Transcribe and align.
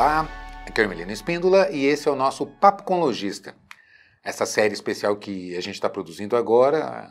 Olá, 0.00 0.22
aqui 0.62 0.70
é 0.70 0.72
Carmelina 0.72 1.12
Espíndola 1.12 1.70
e 1.70 1.84
esse 1.84 2.08
é 2.08 2.10
o 2.10 2.16
nosso 2.16 2.46
Papo 2.46 2.84
com 2.84 2.98
Lojista. 2.98 3.54
Essa 4.24 4.46
série 4.46 4.72
especial 4.72 5.14
que 5.14 5.54
a 5.54 5.60
gente 5.60 5.74
está 5.74 5.90
produzindo 5.90 6.36
agora, 6.36 7.10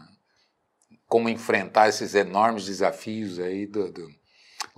como 1.06 1.30
enfrentar 1.30 1.88
esses 1.88 2.16
enormes 2.16 2.66
desafios 2.66 3.38
aí 3.38 3.68
do, 3.68 3.92
do 3.92 4.10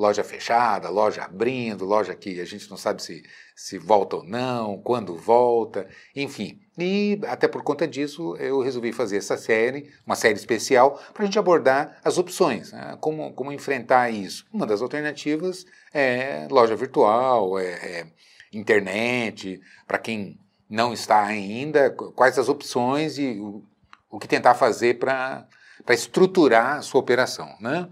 loja 0.02 0.24
fechada, 0.24 0.90
loja 0.90 1.22
abrindo, 1.24 1.86
loja 1.86 2.16
que 2.16 2.42
a 2.42 2.46
gente 2.46 2.68
não 2.70 2.76
sabe 2.76 3.04
se, 3.04 3.24
se 3.56 3.78
volta 3.78 4.16
ou 4.16 4.24
não, 4.24 4.82
quando 4.82 5.16
volta, 5.16 5.88
enfim. 6.16 6.60
E 6.76 7.20
até 7.28 7.48
por 7.48 7.62
conta 7.62 7.88
disso 7.88 8.36
eu 8.38 8.62
resolvi 8.62 8.92
fazer 8.92 9.18
essa 9.18 9.38
série, 9.38 9.92
uma 10.04 10.16
série 10.16 10.34
especial, 10.34 11.00
para 11.14 11.22
a 11.22 11.26
gente 11.26 11.38
abordar 11.38 12.00
as 12.04 12.18
opções, 12.18 12.72
né? 12.72 12.98
como, 13.00 13.32
como 13.34 13.52
enfrentar 13.52 14.10
isso. 14.10 14.48
Uma 14.52 14.66
das 14.66 14.82
alternativas 14.82 15.66
é 15.94 16.48
loja 16.50 16.76
virtual, 16.76 17.60
é, 17.60 17.66
é 17.66 18.08
internet, 18.52 19.62
para 19.88 20.00
quem 20.00 20.40
não 20.68 20.92
está 20.92 21.24
ainda, 21.24 21.92
quais 21.92 22.40
as 22.40 22.50
opções 22.50 23.20
e 23.20 23.40
o, 23.40 23.64
o 24.10 24.18
que 24.18 24.28
tentar 24.28 24.56
fazer 24.56 24.98
para 24.98 25.48
estruturar 25.90 26.78
a 26.78 26.82
sua 26.82 27.00
operação. 27.00 27.56
Né? 27.60 27.88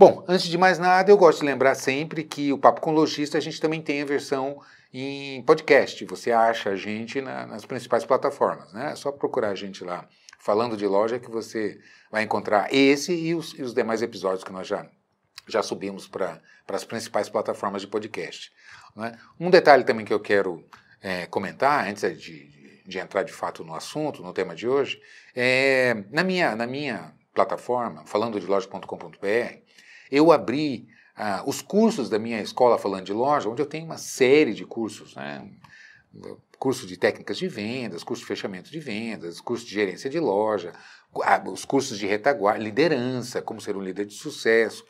Bom, 0.00 0.24
antes 0.26 0.46
de 0.46 0.56
mais 0.56 0.78
nada, 0.78 1.10
eu 1.10 1.18
gosto 1.18 1.40
de 1.40 1.44
lembrar 1.44 1.74
sempre 1.74 2.24
que 2.24 2.54
o 2.54 2.58
Papo 2.58 2.80
com 2.80 2.90
Logista 2.90 3.36
a 3.36 3.40
gente 3.40 3.60
também 3.60 3.82
tem 3.82 4.00
a 4.00 4.06
versão 4.06 4.58
em 4.90 5.42
podcast. 5.42 6.02
Você 6.06 6.32
acha 6.32 6.70
a 6.70 6.74
gente 6.74 7.20
na, 7.20 7.46
nas 7.46 7.66
principais 7.66 8.02
plataformas, 8.02 8.72
né? 8.72 8.92
É 8.92 8.96
só 8.96 9.12
procurar 9.12 9.50
a 9.50 9.54
gente 9.54 9.84
lá 9.84 10.08
falando 10.38 10.74
de 10.74 10.86
loja 10.86 11.18
que 11.18 11.30
você 11.30 11.78
vai 12.10 12.22
encontrar 12.22 12.72
esse 12.72 13.12
e 13.12 13.34
os, 13.34 13.52
e 13.52 13.60
os 13.60 13.74
demais 13.74 14.00
episódios 14.00 14.42
que 14.42 14.50
nós 14.50 14.66
já, 14.66 14.88
já 15.46 15.62
subimos 15.62 16.08
para 16.08 16.40
as 16.66 16.82
principais 16.82 17.28
plataformas 17.28 17.82
de 17.82 17.88
podcast. 17.88 18.50
Né? 18.96 19.18
Um 19.38 19.50
detalhe 19.50 19.84
também 19.84 20.06
que 20.06 20.14
eu 20.14 20.20
quero 20.20 20.64
é, 21.02 21.26
comentar, 21.26 21.86
antes 21.86 22.18
de, 22.18 22.48
de 22.86 22.98
entrar 22.98 23.22
de 23.22 23.34
fato 23.34 23.62
no 23.62 23.74
assunto, 23.74 24.22
no 24.22 24.32
tema 24.32 24.54
de 24.54 24.66
hoje, 24.66 24.98
é, 25.36 26.04
na, 26.10 26.24
minha, 26.24 26.56
na 26.56 26.66
minha 26.66 27.12
plataforma, 27.34 28.06
falando 28.06 28.40
de 28.40 28.46
loja.com.br, 28.46 29.69
eu 30.10 30.32
abri 30.32 30.88
ah, 31.16 31.42
os 31.46 31.60
cursos 31.60 32.08
da 32.08 32.18
minha 32.18 32.40
escola 32.40 32.78
falando 32.78 33.04
de 33.04 33.12
loja, 33.12 33.48
onde 33.48 33.62
eu 33.62 33.66
tenho 33.66 33.84
uma 33.84 33.98
série 33.98 34.54
de 34.54 34.64
cursos, 34.64 35.14
né? 35.14 35.48
curso 36.58 36.86
de 36.86 36.96
técnicas 36.96 37.38
de 37.38 37.48
vendas, 37.48 38.02
curso 38.02 38.22
de 38.22 38.26
fechamento 38.26 38.70
de 38.70 38.80
vendas, 38.80 39.40
curso 39.40 39.64
de 39.64 39.72
gerência 39.72 40.10
de 40.10 40.18
loja, 40.18 40.72
ah, 41.22 41.42
os 41.46 41.64
cursos 41.64 41.98
de 41.98 42.06
retaguarda, 42.06 42.62
liderança, 42.62 43.40
como 43.40 43.60
ser 43.60 43.76
um 43.76 43.82
líder 43.82 44.06
de 44.06 44.14
sucesso, 44.14 44.84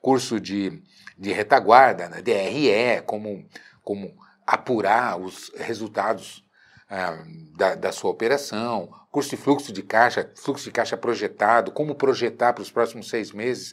curso 0.00 0.38
de, 0.38 0.82
de 1.16 1.32
retaguarda, 1.32 2.08
né? 2.08 2.20
DRE, 2.20 3.02
como, 3.06 3.48
como 3.82 4.14
apurar 4.46 5.18
os 5.18 5.50
resultados 5.56 6.44
ah, 6.90 7.24
da, 7.56 7.74
da, 7.74 7.92
sua 7.92 8.10
operação, 8.10 8.90
curso 9.10 9.30
de 9.30 9.36
fluxo 9.36 9.72
de 9.72 9.82
caixa, 9.82 10.30
fluxo 10.36 10.64
de 10.64 10.72
caixa 10.72 10.96
projetado, 10.96 11.72
como 11.72 11.94
projetar 11.94 12.52
para 12.52 12.62
os 12.62 12.70
próximos 12.70 13.08
seis 13.08 13.32
meses 13.32 13.72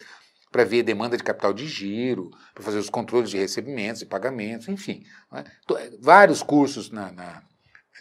para 0.51 0.65
ver 0.65 0.83
demanda 0.83 1.15
de 1.15 1.23
capital 1.23 1.53
de 1.53 1.65
giro, 1.65 2.29
para 2.53 2.63
fazer 2.63 2.77
os 2.77 2.89
controles 2.89 3.29
de 3.29 3.37
recebimentos 3.37 4.01
e 4.01 4.05
pagamentos, 4.05 4.67
enfim. 4.67 5.03
Né? 5.31 5.45
Vários 5.99 6.43
cursos 6.43 6.91
na, 6.91 7.11
na, 7.11 7.41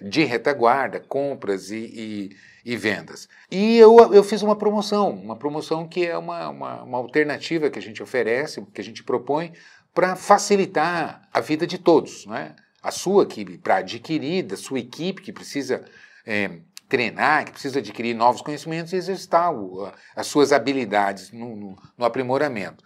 de 0.02 0.24
retaguarda, 0.24 0.98
compras 0.98 1.70
e, 1.70 1.76
e, 1.76 2.36
e, 2.72 2.76
vendas. 2.76 3.28
E 3.50 3.78
eu, 3.78 4.12
eu 4.12 4.24
fiz 4.24 4.42
uma 4.42 4.56
promoção, 4.56 5.10
uma 5.10 5.36
promoção 5.36 5.86
que 5.86 6.04
é 6.04 6.18
uma, 6.18 6.48
uma, 6.48 6.82
uma 6.82 6.98
alternativa 6.98 7.70
que 7.70 7.78
a 7.78 7.82
gente 7.82 8.02
oferece, 8.02 8.60
que 8.74 8.80
a 8.80 8.84
gente 8.84 9.04
propõe 9.04 9.52
para 9.94 10.16
facilitar 10.16 11.28
a 11.32 11.40
vida 11.40 11.66
de 11.66 11.78
todos. 11.78 12.26
Né? 12.26 12.56
A 12.82 12.90
sua 12.90 13.22
equipe, 13.22 13.58
para 13.58 13.76
adquirir, 13.76 14.42
da 14.42 14.56
sua 14.56 14.80
equipe 14.80 15.22
que 15.22 15.32
precisa 15.32 15.84
é, 16.26 16.60
treinar, 16.90 17.44
que 17.44 17.52
precisa 17.52 17.78
adquirir 17.78 18.14
novos 18.14 18.42
conhecimentos 18.42 18.92
e 18.92 18.96
exercitar 18.96 19.54
o, 19.54 19.90
as 20.14 20.26
suas 20.26 20.52
habilidades 20.52 21.30
no, 21.30 21.56
no, 21.56 21.76
no 21.96 22.04
aprimoramento. 22.04 22.84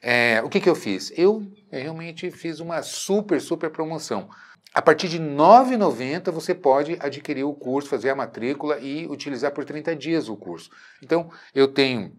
É, 0.00 0.40
o 0.44 0.48
que, 0.48 0.60
que 0.60 0.68
eu 0.68 0.74
fiz? 0.74 1.12
Eu 1.16 1.50
realmente 1.70 2.30
fiz 2.30 2.60
uma 2.60 2.82
super, 2.82 3.40
super 3.40 3.70
promoção. 3.70 4.28
A 4.72 4.82
partir 4.82 5.08
de 5.08 5.18
R$ 5.18 5.24
9,90 5.24 6.30
você 6.30 6.54
pode 6.54 6.96
adquirir 7.00 7.44
o 7.44 7.54
curso, 7.54 7.88
fazer 7.88 8.10
a 8.10 8.14
matrícula 8.14 8.78
e 8.78 9.06
utilizar 9.06 9.52
por 9.52 9.64
30 9.64 9.96
dias 9.96 10.28
o 10.28 10.36
curso. 10.36 10.70
Então, 11.02 11.30
eu 11.54 11.66
tenho 11.66 12.12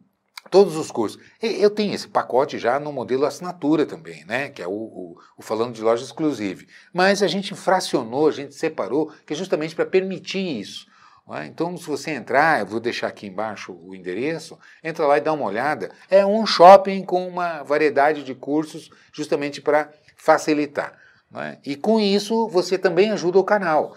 todos 0.49 0.75
os 0.75 0.91
cursos. 0.91 1.21
Eu 1.41 1.69
tenho 1.69 1.93
esse 1.93 2.07
pacote 2.07 2.57
já 2.57 2.79
no 2.79 2.91
modelo 2.91 3.25
assinatura 3.25 3.85
também, 3.85 4.25
né? 4.25 4.49
Que 4.49 4.61
é 4.61 4.67
o, 4.67 4.71
o, 4.71 5.17
o 5.37 5.41
falando 5.41 5.73
de 5.73 5.81
loja 5.81 6.03
exclusiva. 6.03 6.63
Mas 6.91 7.21
a 7.21 7.27
gente 7.27 7.53
fracionou, 7.53 8.27
a 8.27 8.31
gente 8.31 8.55
separou, 8.55 9.13
que 9.25 9.33
é 9.33 9.35
justamente 9.35 9.75
para 9.75 9.85
permitir 9.85 10.59
isso. 10.59 10.88
É? 11.31 11.45
Então, 11.45 11.77
se 11.77 11.85
você 11.85 12.11
entrar, 12.11 12.59
eu 12.59 12.65
vou 12.65 12.79
deixar 12.79 13.07
aqui 13.07 13.27
embaixo 13.27 13.71
o 13.71 13.93
endereço, 13.93 14.57
entra 14.83 15.05
lá 15.05 15.17
e 15.17 15.21
dá 15.21 15.31
uma 15.31 15.45
olhada. 15.45 15.91
É 16.09 16.25
um 16.25 16.45
shopping 16.45 17.03
com 17.03 17.27
uma 17.27 17.61
variedade 17.61 18.23
de 18.23 18.33
cursos 18.33 18.89
justamente 19.13 19.61
para 19.61 19.89
facilitar. 20.15 20.97
É? 21.35 21.57
E 21.63 21.75
com 21.75 21.99
isso, 21.99 22.47
você 22.47 22.77
também 22.77 23.11
ajuda 23.11 23.37
o 23.37 23.43
canal. 23.43 23.95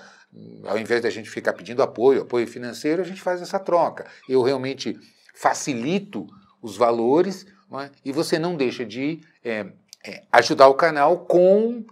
Ao 0.64 0.78
invés 0.78 1.00
da 1.02 1.10
gente 1.10 1.30
ficar 1.30 1.52
pedindo 1.54 1.82
apoio, 1.82 2.22
apoio 2.22 2.46
financeiro, 2.46 3.00
a 3.00 3.04
gente 3.04 3.22
faz 3.22 3.40
essa 3.40 3.58
troca. 3.58 4.06
Eu 4.28 4.42
realmente 4.42 4.98
facilito 5.34 6.26
os 6.60 6.76
valores 6.76 7.46
é? 7.80 7.90
e 8.04 8.12
você 8.12 8.38
não 8.38 8.56
deixa 8.56 8.84
de 8.84 9.20
é, 9.42 9.66
é, 10.04 10.22
ajudar 10.30 10.68
o 10.68 10.74
canal 10.74 11.20
com 11.20 11.84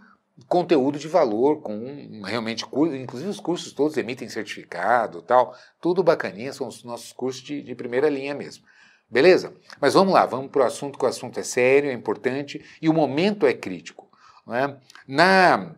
conteúdo 0.48 0.98
de 0.98 1.08
valor, 1.08 1.60
com 1.60 2.22
realmente 2.24 2.64
cursos, 2.66 2.96
inclusive 2.96 3.30
os 3.30 3.40
cursos 3.40 3.72
todos 3.72 3.96
emitem 3.96 4.28
certificado 4.28 5.22
tal, 5.22 5.54
tudo 5.80 6.02
bacaninha, 6.02 6.52
são 6.52 6.66
os 6.68 6.82
nossos 6.84 7.12
cursos 7.12 7.42
de, 7.42 7.62
de 7.62 7.74
primeira 7.74 8.08
linha 8.08 8.34
mesmo. 8.34 8.64
Beleza? 9.10 9.52
Mas 9.80 9.94
vamos 9.94 10.14
lá, 10.14 10.24
vamos 10.24 10.50
para 10.50 10.62
o 10.62 10.66
assunto, 10.66 10.98
que 10.98 11.04
o 11.04 11.08
assunto 11.08 11.40
é 11.40 11.42
sério, 11.42 11.90
é 11.90 11.92
importante 11.92 12.64
e 12.80 12.88
o 12.88 12.94
momento 12.94 13.46
é 13.46 13.52
crítico. 13.52 14.08
É? 14.48 14.76
Na, 15.06 15.74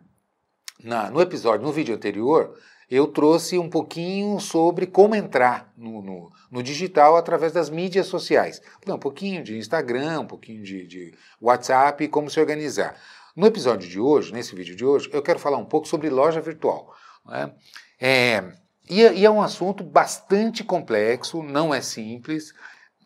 na, 0.82 1.10
no 1.10 1.20
episódio, 1.20 1.66
no 1.66 1.72
vídeo 1.72 1.94
anterior, 1.94 2.58
eu 2.90 3.06
trouxe 3.06 3.58
um 3.58 3.70
pouquinho 3.70 4.38
sobre 4.38 4.86
como 4.86 5.14
entrar 5.14 5.72
no, 5.76 6.02
no, 6.02 6.30
no 6.50 6.62
digital 6.62 7.16
através 7.16 7.52
das 7.52 7.70
mídias 7.70 8.06
sociais. 8.06 8.60
Um 8.86 8.98
pouquinho 8.98 9.42
de 9.42 9.56
Instagram, 9.56 10.20
um 10.20 10.26
pouquinho 10.26 10.62
de, 10.62 10.86
de 10.86 11.14
WhatsApp 11.40 12.06
como 12.08 12.28
se 12.28 12.38
organizar. 12.38 12.94
No 13.34 13.46
episódio 13.46 13.88
de 13.88 13.98
hoje, 13.98 14.30
nesse 14.30 14.54
vídeo 14.54 14.76
de 14.76 14.84
hoje, 14.84 15.08
eu 15.10 15.22
quero 15.22 15.38
falar 15.38 15.56
um 15.56 15.64
pouco 15.64 15.88
sobre 15.88 16.10
loja 16.10 16.38
virtual. 16.38 16.94
Né? 17.26 17.50
É, 17.98 18.44
e, 18.90 19.02
é, 19.02 19.14
e 19.14 19.24
é 19.24 19.30
um 19.30 19.40
assunto 19.40 19.82
bastante 19.82 20.62
complexo, 20.62 21.42
não 21.42 21.72
é 21.72 21.80
simples. 21.80 22.52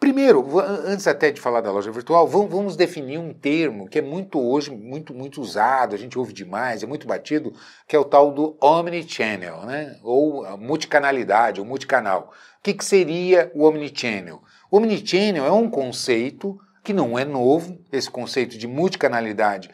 Primeiro, 0.00 0.58
antes 0.58 1.06
até 1.06 1.30
de 1.30 1.40
falar 1.40 1.60
da 1.60 1.70
loja 1.70 1.92
virtual, 1.92 2.26
vamos, 2.26 2.74
definir 2.74 3.18
um 3.18 3.32
termo 3.32 3.88
que 3.88 4.00
é 4.00 4.02
muito 4.02 4.40
hoje, 4.40 4.68
muito, 4.72 5.14
muito 5.14 5.40
usado, 5.40 5.94
a 5.94 5.98
gente 5.98 6.18
ouve 6.18 6.32
demais, 6.32 6.82
é 6.82 6.86
muito 6.86 7.06
batido, 7.06 7.52
que 7.86 7.94
é 7.94 7.98
o 7.98 8.04
tal 8.04 8.32
do 8.32 8.58
omnichannel, 8.60 9.64
né? 9.64 9.96
ou 10.02 10.44
multicanalidade, 10.58 11.60
ou 11.60 11.66
multicanal. 11.66 12.32
O 12.58 12.62
que, 12.64 12.74
que 12.74 12.84
seria 12.84 13.50
o 13.54 13.62
omnichannel? 13.62 14.42
O 14.72 14.78
omnichannel 14.78 15.46
é 15.46 15.52
um 15.52 15.70
conceito 15.70 16.58
que 16.82 16.92
não 16.92 17.16
é 17.16 17.24
novo, 17.24 17.78
esse 17.92 18.10
conceito 18.10 18.58
de 18.58 18.66
multicanalidade 18.66 19.70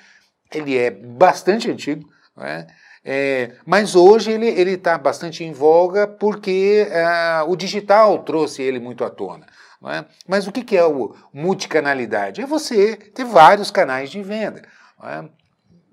ele 0.52 0.76
é 0.76 0.90
bastante 0.90 1.70
antigo, 1.70 2.08
né? 2.36 2.66
É, 3.04 3.56
mas 3.66 3.96
hoje 3.96 4.30
ele 4.30 4.72
está 4.72 4.96
bastante 4.96 5.42
em 5.42 5.52
voga 5.52 6.06
porque 6.06 6.86
é, 6.88 7.42
o 7.46 7.56
digital 7.56 8.22
trouxe 8.22 8.62
ele 8.62 8.78
muito 8.78 9.04
à 9.04 9.10
tona. 9.10 9.46
É? 9.84 10.04
Mas 10.28 10.46
o 10.46 10.52
que, 10.52 10.62
que 10.62 10.76
é 10.76 10.84
o 10.84 11.12
multicanalidade? 11.34 12.40
É 12.40 12.46
você 12.46 12.94
ter 12.94 13.24
vários 13.24 13.72
canais 13.72 14.10
de 14.10 14.22
venda. 14.22 14.62
É? 15.02 15.24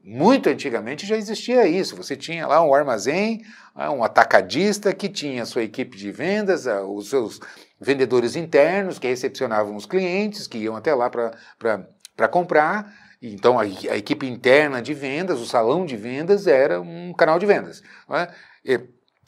Muito 0.04 0.48
antigamente 0.48 1.08
já 1.08 1.18
existia 1.18 1.68
isso. 1.68 1.96
Você 1.96 2.16
tinha 2.16 2.46
lá 2.46 2.62
um 2.64 2.72
armazém, 2.72 3.42
é, 3.76 3.90
um 3.90 4.04
atacadista 4.04 4.94
que 4.94 5.10
tinha 5.10 5.44
sua 5.48 5.64
equipe 5.64 5.98
de 5.98 6.12
vendas, 6.12 6.68
os 6.68 7.10
seus 7.10 7.40
vendedores 7.82 8.36
internos 8.36 9.00
que 9.00 9.08
recepcionavam 9.08 9.76
os 9.76 9.88
clientes, 9.88 10.46
que 10.46 10.60
iam 10.60 10.76
até 10.76 10.94
lá 10.94 11.10
para 11.10 12.28
comprar 12.28 12.94
então, 13.22 13.60
a, 13.60 13.64
a, 13.64 13.98
equipe 13.98 14.26
interna 14.26 14.82
de 14.82 14.94
vendas, 14.94 15.40
o 15.40 15.46
salão 15.46 15.86
de 15.86 15.98
vendas, 15.98 16.48
era 16.48 16.80
um 16.80 17.14
canal 17.14 17.38
de 17.38 17.46
vendas. 17.46 17.84
É? 18.12 18.82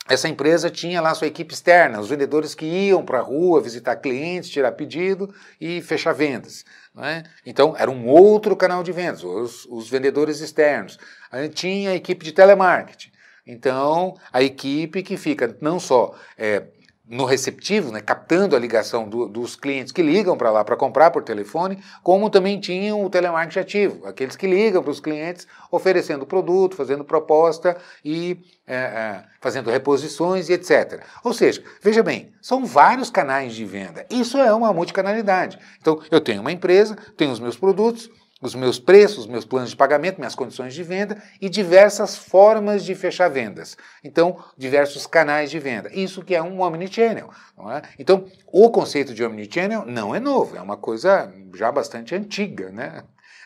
essa 0.08 0.28
empresa 0.28 0.70
tinha 0.70 1.00
lá 1.00 1.14
sua 1.14 1.28
equipe 1.28 1.54
externa, 1.54 2.00
os 2.00 2.10
vendedores 2.10 2.56
que 2.56 2.66
iam 2.66 3.04
para 3.04 3.20
a 3.20 3.24
rua 3.24 3.62
visitar 3.62 3.96
clientes, 3.98 4.50
tirar 4.50 4.72
pedido 4.74 5.34
e 5.60 5.82
fechar 5.82 6.14
vendas. 6.14 6.66
É? 6.98 7.24
Então, 7.46 7.76
era 7.78 7.90
um 7.90 8.08
outro 8.08 8.56
canal 8.56 8.84
de 8.84 8.92
vendas, 8.92 9.24
os, 9.24 9.66
os 9.66 9.90
vendedores 9.90 10.42
externos. 10.42 10.98
Aí 11.32 11.48
tinha 11.50 11.92
a 11.92 11.96
equipe 11.96 12.26
de 12.26 12.32
telemarketing. 12.32 13.12
Então, 13.46 14.16
a 14.32 14.42
equipe 14.42 15.02
que 15.02 15.18
fica 15.18 15.56
não 15.62 15.80
só 15.80 16.16
é, 16.38 16.64
no 17.12 17.26
receptivo, 17.26 17.92
né, 17.92 18.00
captando 18.00 18.56
a 18.56 18.60
ligação 18.60 19.08
do, 19.08 19.28
dos 19.28 19.58
clientes 19.58 19.92
que 19.92 20.02
ligam 20.02 20.38
para 20.38 20.50
lá 20.50 20.64
para 20.64 20.78
comprar 20.78 21.12
por 21.12 21.22
telefone, 21.22 21.78
como 22.02 22.30
também 22.30 22.58
tinham 22.58 23.04
o 23.04 23.10
telemarketing 23.10 23.60
ativo, 23.60 24.08
aqueles 24.08 24.38
que 24.38 24.48
ligam 24.48 24.82
para 24.82 24.92
os 24.92 25.02
clientes 25.02 25.46
oferecendo 25.70 26.26
produto, 26.26 26.74
fazendo 26.74 27.04
proposta 27.04 27.76
e 28.04 28.40
é, 28.66 28.76
é, 28.76 29.24
fazendo 29.42 29.70
reposições 29.70 30.48
e 30.48 30.54
etc. 30.54 31.04
Ou 31.22 31.34
seja, 31.34 31.62
veja 31.82 32.02
bem, 32.02 32.32
são 32.42 32.66
vários 32.66 33.10
canais 33.10 33.54
de 33.54 33.66
venda. 33.66 34.06
Isso 34.10 34.38
é 34.38 34.54
uma 34.54 34.72
multicanalidade. 34.72 35.60
Então, 35.82 36.02
eu 36.10 36.22
tenho 36.22 36.40
uma 36.40 36.52
empresa, 36.54 36.98
tenho 37.18 37.32
os 37.32 37.40
meus 37.42 37.58
produtos, 37.58 38.10
os 38.42 38.56
meus 38.56 38.80
preços, 38.80 39.20
os 39.20 39.28
meus 39.28 39.46
planos 39.46 39.70
de 39.70 39.76
pagamento, 39.76 40.18
minhas 40.18 40.36
condições 40.36 40.74
de 40.74 40.82
venda 40.84 41.22
e 41.40 41.48
diversas 41.48 42.18
formas 42.18 42.84
de 42.84 42.96
fechar 42.96 43.30
vendas. 43.30 43.78
Então, 44.04 44.44
diversos 44.58 45.06
canais 45.06 45.52
de 45.52 45.60
venda. 45.60 45.90
Isso 45.94 46.24
que 46.24 46.34
é 46.34 46.42
um 46.42 46.62
omnichannel. 46.62 47.30
É? 47.70 47.82
Então, 48.00 48.26
o 48.48 48.70
conceito 48.72 49.14
de 49.14 49.24
omnichannel 49.24 49.86
não 49.86 50.16
é 50.16 50.20
novo, 50.20 50.58
é 50.58 50.62
uma 50.62 50.76
coisa 50.76 51.32
já 51.54 51.72
bastante 51.72 52.16
antiga. 52.16 52.70
Né? 52.72 53.04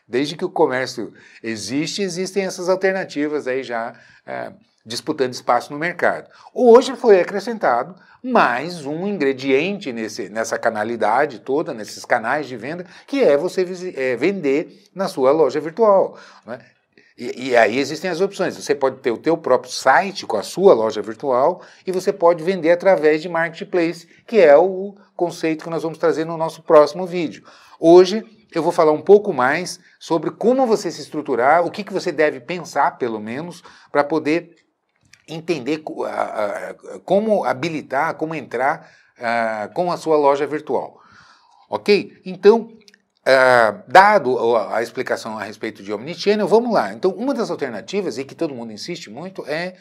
Desde 0.08 0.36
que 0.36 0.46
o 0.46 0.50
comércio 0.50 1.14
existe, 1.42 2.02
existem 2.02 2.46
essas 2.46 2.70
alternativas 2.70 3.48
aí 3.48 3.64
já 3.64 3.94
é, 4.26 4.52
disputando 4.86 5.34
espaço 5.34 5.74
no 5.74 5.80
mercado. 5.80 6.30
Hoje 6.54 6.96
foi 6.96 7.20
acrescentado 7.20 7.96
mais 8.24 8.86
um 8.86 9.08
ingrediente 9.08 9.94
nesse, 9.94 10.30
nessa 10.30 10.58
canalidade 10.58 11.40
toda, 11.40 11.74
nesses 11.74 12.06
canais 12.06 12.48
de 12.48 12.58
venda, 12.58 12.86
que 13.06 13.24
é 13.24 13.38
você 13.38 13.66
é, 13.96 14.16
vender 14.16 14.84
na 14.94 15.08
sua 15.08 15.32
loja 15.32 15.60
virtual. 15.60 16.18
Né? 16.46 16.60
E, 17.18 17.50
e, 17.50 17.58
aí 17.58 17.80
existem 17.80 18.10
as 18.10 18.20
opções. 18.20 18.58
Você 18.58 18.76
pode 18.76 18.98
ter 18.98 19.12
o 19.12 19.18
teu 19.18 19.38
próprio 19.38 19.72
site 19.72 20.26
com 20.26 20.38
a 20.38 20.44
sua 20.44 20.74
loja 20.74 21.02
virtual 21.02 21.62
e 21.86 21.92
você 21.92 22.12
pode 22.12 22.44
vender 22.44 22.72
através 22.72 23.22
de 23.22 23.30
marketplace, 23.30 24.08
que 24.28 24.40
é 24.40 24.58
o 24.58 24.96
conceito 25.16 25.64
que 25.64 25.70
nós 25.70 25.84
vamos 25.84 25.98
trazer 25.98 26.26
no 26.26 26.36
nosso 26.36 26.62
próximo 26.62 27.06
vídeo. 27.06 27.44
Hoje 27.80 28.24
eu 28.58 28.64
vou 28.64 28.72
falar 28.72 28.92
um 28.92 29.02
pouco 29.02 29.34
mais 29.34 29.80
sobre 30.00 30.32
como 30.32 30.66
você 30.66 30.92
se 30.92 31.02
estruturar, 31.02 31.66
o 31.66 31.72
que, 31.72 31.84
que 31.84 31.94
você 31.94 32.12
deve 32.12 32.40
pensar, 32.40 32.98
pelo 32.98 33.20
menos, 33.20 33.64
para 33.92 34.04
poder 34.04 34.56
entender 35.28 35.84
como 37.04 37.44
habilitar, 37.44 38.16
como 38.16 38.36
entrar 38.36 38.90
com 39.74 39.92
a 39.92 39.98
sua 39.98 40.18
loja 40.18 40.46
virtual. 40.46 41.00
Ok? 41.70 42.22
Então, 42.26 42.70
dado 43.88 44.56
a 44.56 44.84
explicação 44.84 45.38
a 45.38 45.44
respeito 45.44 45.82
de 45.82 45.92
Omnichannel, 45.92 46.48
vamos 46.48 46.72
lá. 46.72 46.94
Então, 46.94 47.12
uma 47.12 47.34
das 47.34 47.50
alternativas, 47.50 48.18
e 48.18 48.24
que 48.24 48.36
todo 48.36 48.54
mundo 48.54 48.72
insiste 48.72 49.10
muito, 49.10 49.44
é 49.48 49.76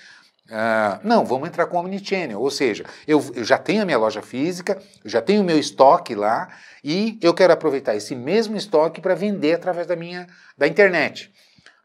Uh, 0.46 1.00
não, 1.02 1.24
vamos 1.24 1.48
entrar 1.48 1.64
com 1.66 1.78
Omnichannel, 1.78 2.38
ou 2.38 2.50
seja, 2.50 2.84
eu, 3.08 3.24
eu, 3.34 3.44
já 3.44 3.56
tenho 3.56 3.80
a 3.82 3.86
minha 3.86 3.96
loja 3.96 4.20
física, 4.20 4.78
eu 5.02 5.08
já 5.08 5.22
tenho 5.22 5.40
o 5.40 5.44
meu 5.44 5.58
estoque 5.58 6.14
lá 6.14 6.48
e 6.82 7.18
eu 7.22 7.32
quero 7.32 7.54
aproveitar 7.54 7.96
esse 7.96 8.14
mesmo 8.14 8.54
estoque 8.54 9.00
para 9.00 9.14
vender 9.14 9.54
através 9.54 9.86
da 9.86 9.96
minha 9.96 10.26
da 10.56 10.68
internet. 10.68 11.32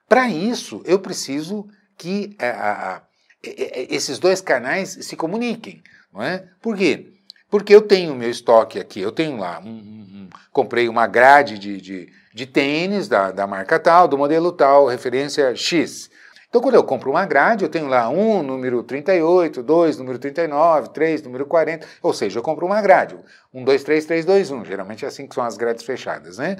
Para 0.09 0.27
isso, 0.27 0.81
eu 0.85 0.99
preciso 0.99 1.69
que 1.97 2.35
uh, 2.41 3.01
esses 3.41 4.19
dois 4.19 4.41
canais 4.41 4.89
se 4.89 5.15
comuniquem, 5.15 5.81
não 6.13 6.21
é? 6.21 6.43
Por 6.61 6.75
quê? 6.75 7.13
Porque 7.49 7.73
eu 7.73 7.81
tenho 7.81 8.13
meu 8.13 8.29
estoque 8.29 8.77
aqui, 8.77 8.99
eu 8.99 9.11
tenho 9.11 9.37
lá, 9.37 9.59
um, 9.59 9.69
um, 9.69 10.29
comprei 10.51 10.89
uma 10.89 11.07
grade 11.07 11.57
de, 11.57 11.79
de, 11.79 12.13
de 12.33 12.45
tênis 12.45 13.07
da, 13.07 13.31
da 13.31 13.47
marca 13.47 13.79
tal, 13.79 14.07
do 14.07 14.17
modelo 14.17 14.51
tal, 14.51 14.85
referência 14.85 15.55
X. 15.55 16.09
Então, 16.49 16.61
quando 16.61 16.75
eu 16.75 16.83
compro 16.83 17.11
uma 17.11 17.25
grade, 17.25 17.63
eu 17.63 17.69
tenho 17.69 17.87
lá 17.87 18.09
um 18.09 18.41
número 18.41 18.81
38, 18.81 19.61
dois 19.61 19.97
número 19.99 20.17
39, 20.17 20.89
três 20.89 21.21
número 21.21 21.45
40, 21.45 21.87
ou 22.01 22.11
seja, 22.11 22.39
eu 22.39 22.43
compro 22.43 22.65
uma 22.65 22.81
grade, 22.81 23.15
um, 23.53 23.63
dois, 23.63 23.83
três, 23.83 24.05
três, 24.05 24.25
dois, 24.25 24.49
um. 24.49 24.65
Geralmente 24.65 25.05
é 25.05 25.07
assim 25.07 25.27
que 25.27 25.35
são 25.35 25.43
as 25.43 25.55
grades 25.57 25.83
fechadas, 25.83 26.39
né? 26.39 26.57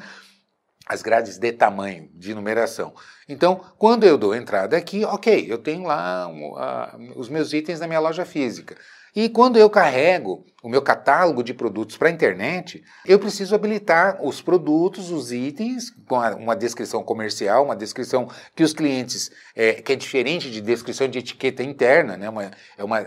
as 0.90 1.04
grades 1.04 1.38
de 1.38 1.52
tamanho, 1.52 2.10
de 2.16 2.34
numeração. 2.34 2.94
Então, 3.28 3.62
quando 3.78 4.06
eu 4.06 4.18
dou 4.18 4.34
entrada 4.34 4.76
aqui, 4.76 5.06
ok, 5.06 5.46
eu 5.48 5.60
tenho 5.60 5.84
lá 5.84 6.28
uh, 6.28 7.20
os 7.20 7.30
meus 7.30 7.54
itens 7.54 7.80
na 7.80 7.86
minha 7.86 8.00
loja 8.00 8.26
física. 8.26 8.76
E 9.21 9.27
quando 9.27 9.60
eu 9.60 9.69
carrego 9.69 10.45
o 10.63 10.69
meu 10.69 10.81
catálogo 10.81 11.44
de 11.44 11.54
produtos 11.54 11.98
para 11.98 12.07
a 12.07 12.12
internet, 12.12 12.81
eu 13.06 13.19
preciso 13.19 13.54
habilitar 13.54 14.18
os 14.24 14.42
produtos, 14.42 15.12
os 15.12 15.33
itens, 15.33 15.89
com 16.07 16.16
uma 16.16 16.56
descrição 16.56 17.04
comercial, 17.04 17.66
uma 17.66 17.75
descrição 17.75 18.30
que 18.56 18.63
os 18.63 18.71
clientes, 18.71 19.30
é, 19.54 19.74
que 19.74 19.92
é 19.92 19.95
diferente 19.98 20.50
de 20.50 20.62
descrição 20.62 21.10
de 21.10 21.19
etiqueta 21.19 21.62
interna, 21.62 22.16
né? 22.16 22.30
uma, 22.30 22.50
é, 22.77 22.81
uma, 22.81 23.00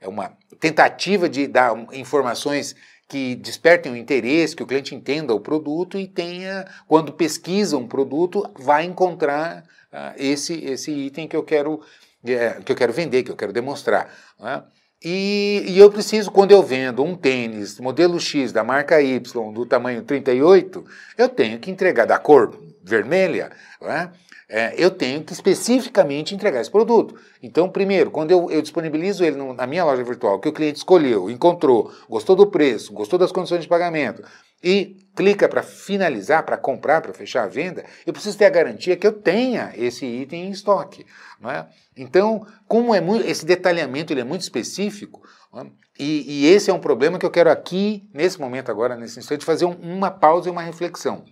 é 0.00 0.06
uma 0.06 0.38
tentativa 0.60 1.28
de 1.28 1.48
dar 1.48 1.74
informações 1.92 2.76
que 3.08 3.34
despertem 3.34 3.90
o 3.90 3.96
interesse, 3.96 4.54
que 4.54 4.62
o 4.62 4.68
cliente 4.68 4.94
entenda 4.94 5.34
o 5.34 5.40
produto 5.40 5.98
e 5.98 6.06
tenha, 6.06 6.64
quando 6.86 7.12
pesquisa 7.12 7.76
um 7.76 7.88
produto, 7.88 8.48
vai 8.56 8.84
encontrar 8.84 9.64
uh, 9.92 10.14
esse, 10.16 10.64
esse 10.64 10.92
item 10.92 11.26
que 11.26 11.34
eu 11.34 11.42
quero 11.42 11.80
é, 12.24 12.60
que 12.64 12.72
eu 12.72 12.76
quero 12.76 12.92
vender, 12.92 13.22
que 13.22 13.30
eu 13.30 13.36
quero 13.36 13.52
demonstrar. 13.52 14.12
Né? 14.38 14.62
E, 15.08 15.62
e, 15.68 15.78
eu 15.78 15.88
preciso, 15.88 16.32
quando 16.32 16.50
eu 16.50 16.64
vendo 16.64 17.04
um 17.04 17.14
tênis 17.14 17.78
modelo 17.78 18.18
X 18.18 18.50
da 18.50 18.64
marca 18.64 19.00
Y 19.00 19.52
do 19.52 19.64
tamanho 19.64 20.02
38, 20.02 20.84
eu 21.16 21.28
tenho 21.28 21.60
que 21.60 21.70
entregar 21.70 22.06
da 22.06 22.18
cor 22.18 22.60
vermelha, 22.86 23.50
né? 23.80 24.12
é, 24.48 24.74
eu 24.76 24.90
tenho 24.90 25.24
que 25.24 25.32
especificamente 25.32 26.34
entregar 26.34 26.60
esse 26.60 26.70
produto. 26.70 27.16
Então, 27.42 27.68
primeiro, 27.68 28.10
quando 28.10 28.30
eu, 28.30 28.50
eu 28.50 28.62
disponibilizo 28.62 29.24
ele 29.24 29.36
no, 29.36 29.52
na 29.52 29.66
minha 29.66 29.84
loja 29.84 30.04
virtual, 30.04 30.38
que 30.38 30.48
o 30.48 30.52
cliente 30.52 30.78
escolheu, 30.78 31.28
encontrou, 31.28 31.92
gostou 32.08 32.36
do 32.36 32.46
preço, 32.46 32.92
gostou 32.92 33.18
das 33.18 33.32
condições 33.32 33.62
de 33.62 33.68
pagamento 33.68 34.22
e 34.62 34.96
clica 35.14 35.48
para 35.48 35.62
finalizar, 35.62 36.44
para 36.44 36.56
comprar, 36.56 37.00
para 37.02 37.12
fechar 37.12 37.44
a 37.44 37.48
venda, 37.48 37.84
eu 38.06 38.12
preciso 38.12 38.38
ter 38.38 38.46
a 38.46 38.50
garantia 38.50 38.96
que 38.96 39.06
eu 39.06 39.12
tenha 39.12 39.72
esse 39.76 40.06
item 40.06 40.46
em 40.46 40.50
estoque. 40.50 41.04
É? 41.44 41.66
Então, 41.96 42.46
como 42.66 42.94
é 42.94 43.00
muito, 43.00 43.26
esse 43.26 43.44
detalhamento 43.44 44.12
ele 44.12 44.20
é 44.20 44.24
muito 44.24 44.42
específico, 44.42 45.22
é? 45.54 45.66
e, 45.98 46.44
e, 46.44 46.46
esse 46.46 46.70
é 46.70 46.74
um 46.74 46.78
problema 46.78 47.18
que 47.18 47.26
eu 47.26 47.30
quero 47.30 47.50
aqui, 47.50 48.08
nesse 48.14 48.40
momento 48.40 48.70
agora, 48.70 48.96
nesse 48.96 49.18
instante, 49.18 49.44
fazer 49.44 49.66
um, 49.66 49.72
uma 49.72 50.10
pausa 50.10 50.48
e 50.48 50.52
uma 50.52 50.62
reflexão. 50.62 51.24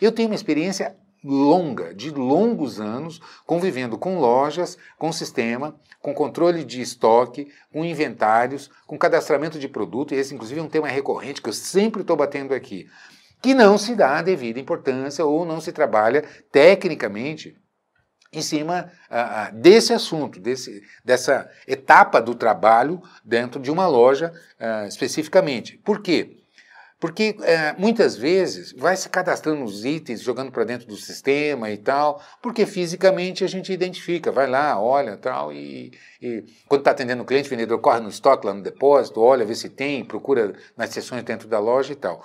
Eu 0.00 0.12
tenho 0.12 0.28
uma 0.28 0.34
experiência 0.34 0.96
longa, 1.24 1.92
de 1.92 2.10
longos 2.10 2.80
anos, 2.80 3.20
convivendo 3.44 3.98
com 3.98 4.18
lojas, 4.18 4.78
com 4.96 5.12
sistema, 5.12 5.78
com 6.00 6.14
controle 6.14 6.64
de 6.64 6.80
estoque, 6.80 7.48
com 7.72 7.84
inventários, 7.84 8.70
com 8.86 8.96
cadastramento 8.96 9.58
de 9.58 9.68
produto, 9.68 10.14
e 10.14 10.18
esse 10.18 10.34
inclusive 10.34 10.60
é 10.60 10.62
um 10.62 10.68
tema 10.68 10.86
recorrente 10.86 11.42
que 11.42 11.48
eu 11.48 11.52
sempre 11.52 12.02
estou 12.02 12.16
batendo 12.16 12.54
aqui, 12.54 12.86
que 13.42 13.54
não 13.54 13.76
se 13.76 13.94
dá 13.94 14.18
a 14.18 14.22
devida 14.22 14.60
importância 14.60 15.24
ou 15.24 15.44
não 15.44 15.60
se 15.60 15.72
trabalha 15.72 16.24
tecnicamente 16.52 17.56
em 18.32 18.42
cima 18.42 18.90
uh, 19.10 19.54
desse 19.56 19.92
assunto, 19.92 20.38
desse, 20.38 20.82
dessa 21.04 21.50
etapa 21.66 22.20
do 22.20 22.34
trabalho 22.34 23.02
dentro 23.24 23.60
de 23.60 23.70
uma 23.70 23.88
loja 23.88 24.32
uh, 24.60 24.86
especificamente. 24.86 25.78
Por 25.78 26.02
quê? 26.02 26.36
Porque 26.98 27.36
é, 27.42 27.74
muitas 27.74 28.16
vezes 28.16 28.72
vai 28.72 28.96
se 28.96 29.08
cadastrando 29.10 29.62
os 29.62 29.84
itens, 29.84 30.22
jogando 30.22 30.50
para 30.50 30.64
dentro 30.64 30.86
do 30.86 30.96
sistema 30.96 31.70
e 31.70 31.76
tal, 31.76 32.22
porque 32.42 32.64
fisicamente 32.64 33.44
a 33.44 33.46
gente 33.46 33.70
identifica, 33.70 34.32
vai 34.32 34.46
lá, 34.46 34.80
olha 34.80 35.16
tal, 35.16 35.52
e, 35.52 35.92
e 36.22 36.42
quando 36.66 36.80
está 36.80 36.92
atendendo 36.92 37.22
o 37.22 37.26
cliente, 37.26 37.48
o 37.48 37.50
vendedor 37.50 37.78
corre 37.80 38.00
no 38.00 38.08
estoque 38.08 38.46
lá 38.46 38.54
no 38.54 38.62
depósito, 38.62 39.20
olha, 39.20 39.44
vê 39.44 39.54
se 39.54 39.68
tem, 39.68 40.04
procura 40.04 40.54
nas 40.74 40.90
seções 40.90 41.22
dentro 41.22 41.46
da 41.46 41.58
loja 41.58 41.92
e 41.92 41.96
tal. 41.96 42.24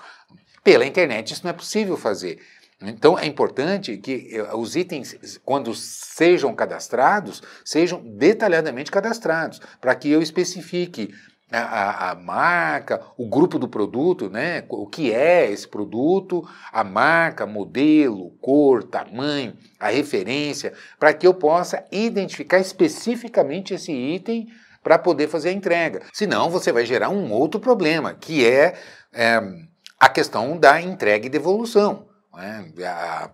Pela 0.63 0.85
internet 0.85 1.33
isso 1.33 1.43
não 1.43 1.51
é 1.51 1.53
possível 1.53 1.97
fazer. 1.97 2.39
Então 2.81 3.17
é 3.17 3.25
importante 3.25 3.97
que 3.97 4.29
eh, 4.31 4.55
os 4.55 4.75
itens, 4.75 5.39
quando 5.45 5.73
sejam 5.75 6.53
cadastrados, 6.55 7.41
sejam 7.63 8.01
detalhadamente 8.03 8.89
cadastrados, 8.89 9.59
para 9.79 9.93
que 9.93 10.09
eu 10.09 10.21
especifique 10.21 11.13
a, 11.51 12.11
a, 12.11 12.15
marca, 12.15 13.01
o 13.17 13.27
grupo 13.27 13.59
do 13.59 13.67
produto, 13.67 14.29
né? 14.29 14.63
o 14.69 14.87
que 14.87 15.13
é 15.13 15.51
esse 15.51 15.67
produto, 15.67 16.47
a 16.71 16.83
marca, 16.83 17.45
modelo, 17.45 18.31
cor, 18.41 18.83
tamanho, 18.83 19.53
a 19.79 19.89
referência, 19.89 20.73
para 20.97 21.13
que 21.13 21.27
eu 21.27 21.33
possa 21.33 21.85
identificar 21.91 22.59
especificamente 22.59 23.73
esse 23.73 23.91
item 23.91 24.47
para 24.81 24.97
poder 24.97 25.27
fazer 25.27 25.49
a 25.49 25.53
entrega. 25.53 26.01
Senão 26.13 26.49
você 26.49 26.71
vai 26.71 26.85
gerar 26.85 27.09
um 27.09 27.31
outro 27.31 27.59
problema, 27.59 28.13
que 28.13 28.45
é, 28.45 28.75
é 29.13 29.41
a 29.99 30.09
questão 30.09 30.57
da 30.57 30.81
entrega 30.81 31.25
e 31.25 31.29
devolução. 31.29 32.07
Né? 32.33 32.71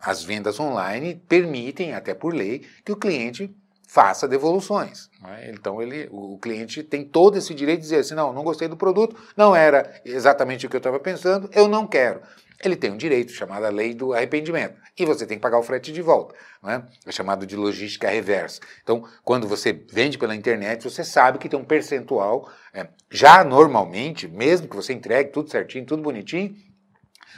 As 0.02 0.24
vendas 0.24 0.60
online 0.60 1.16
permitem, 1.28 1.94
até 1.94 2.14
por 2.14 2.34
lei, 2.34 2.66
que 2.84 2.92
o 2.92 2.98
cliente 2.98 3.56
faça 3.88 4.28
devoluções. 4.28 5.10
Né? 5.22 5.50
Então 5.52 5.82
ele, 5.82 6.08
o 6.12 6.38
cliente 6.38 6.84
tem 6.84 7.06
todo 7.06 7.38
esse 7.38 7.54
direito 7.54 7.80
de 7.80 7.84
dizer 7.84 8.00
assim, 8.00 8.14
não, 8.14 8.34
não 8.34 8.44
gostei 8.44 8.68
do 8.68 8.76
produto, 8.76 9.16
não 9.36 9.56
era 9.56 10.02
exatamente 10.06 10.66
o 10.66 10.70
que 10.70 10.76
eu 10.76 10.80
estava 10.80 11.00
pensando, 11.00 11.50
eu 11.54 11.68
não 11.68 11.88
quero. 11.88 12.22
ele 12.64 12.76
tem 12.76 12.92
um 12.92 12.98
direito 12.98 13.32
chamado 13.32 13.66
a 13.66 13.70
lei 13.70 13.94
do 13.94 14.14
arrependimento. 14.14 14.76
E 15.00 15.06
você 15.06 15.26
tem 15.26 15.38
que 15.38 15.42
pagar 15.42 15.58
o 15.58 15.64
frete 15.64 15.92
de 15.92 16.02
volta. 16.02 16.36
É? 16.68 16.82
é 17.06 17.12
chamado 17.12 17.46
de 17.46 17.56
logística 17.56 18.10
reversa. 18.10 18.60
Então, 18.84 19.06
quando 19.24 19.48
você 19.48 19.72
vende 19.72 20.18
pela 20.18 20.36
internet, 20.36 20.84
você 20.84 21.04
sabe 21.04 21.38
que 21.38 21.48
tem 21.48 21.58
um 21.58 21.64
percentual. 21.64 22.52
É, 22.74 22.88
já 23.10 23.44
normalmente, 23.44 24.28
mesmo 24.28 24.68
que 24.68 24.76
você 24.76 24.92
entregue 24.92 25.32
tudo 25.32 25.50
certinho, 25.50 25.86
tudo 25.86 26.02
bonitinho, 26.02 26.56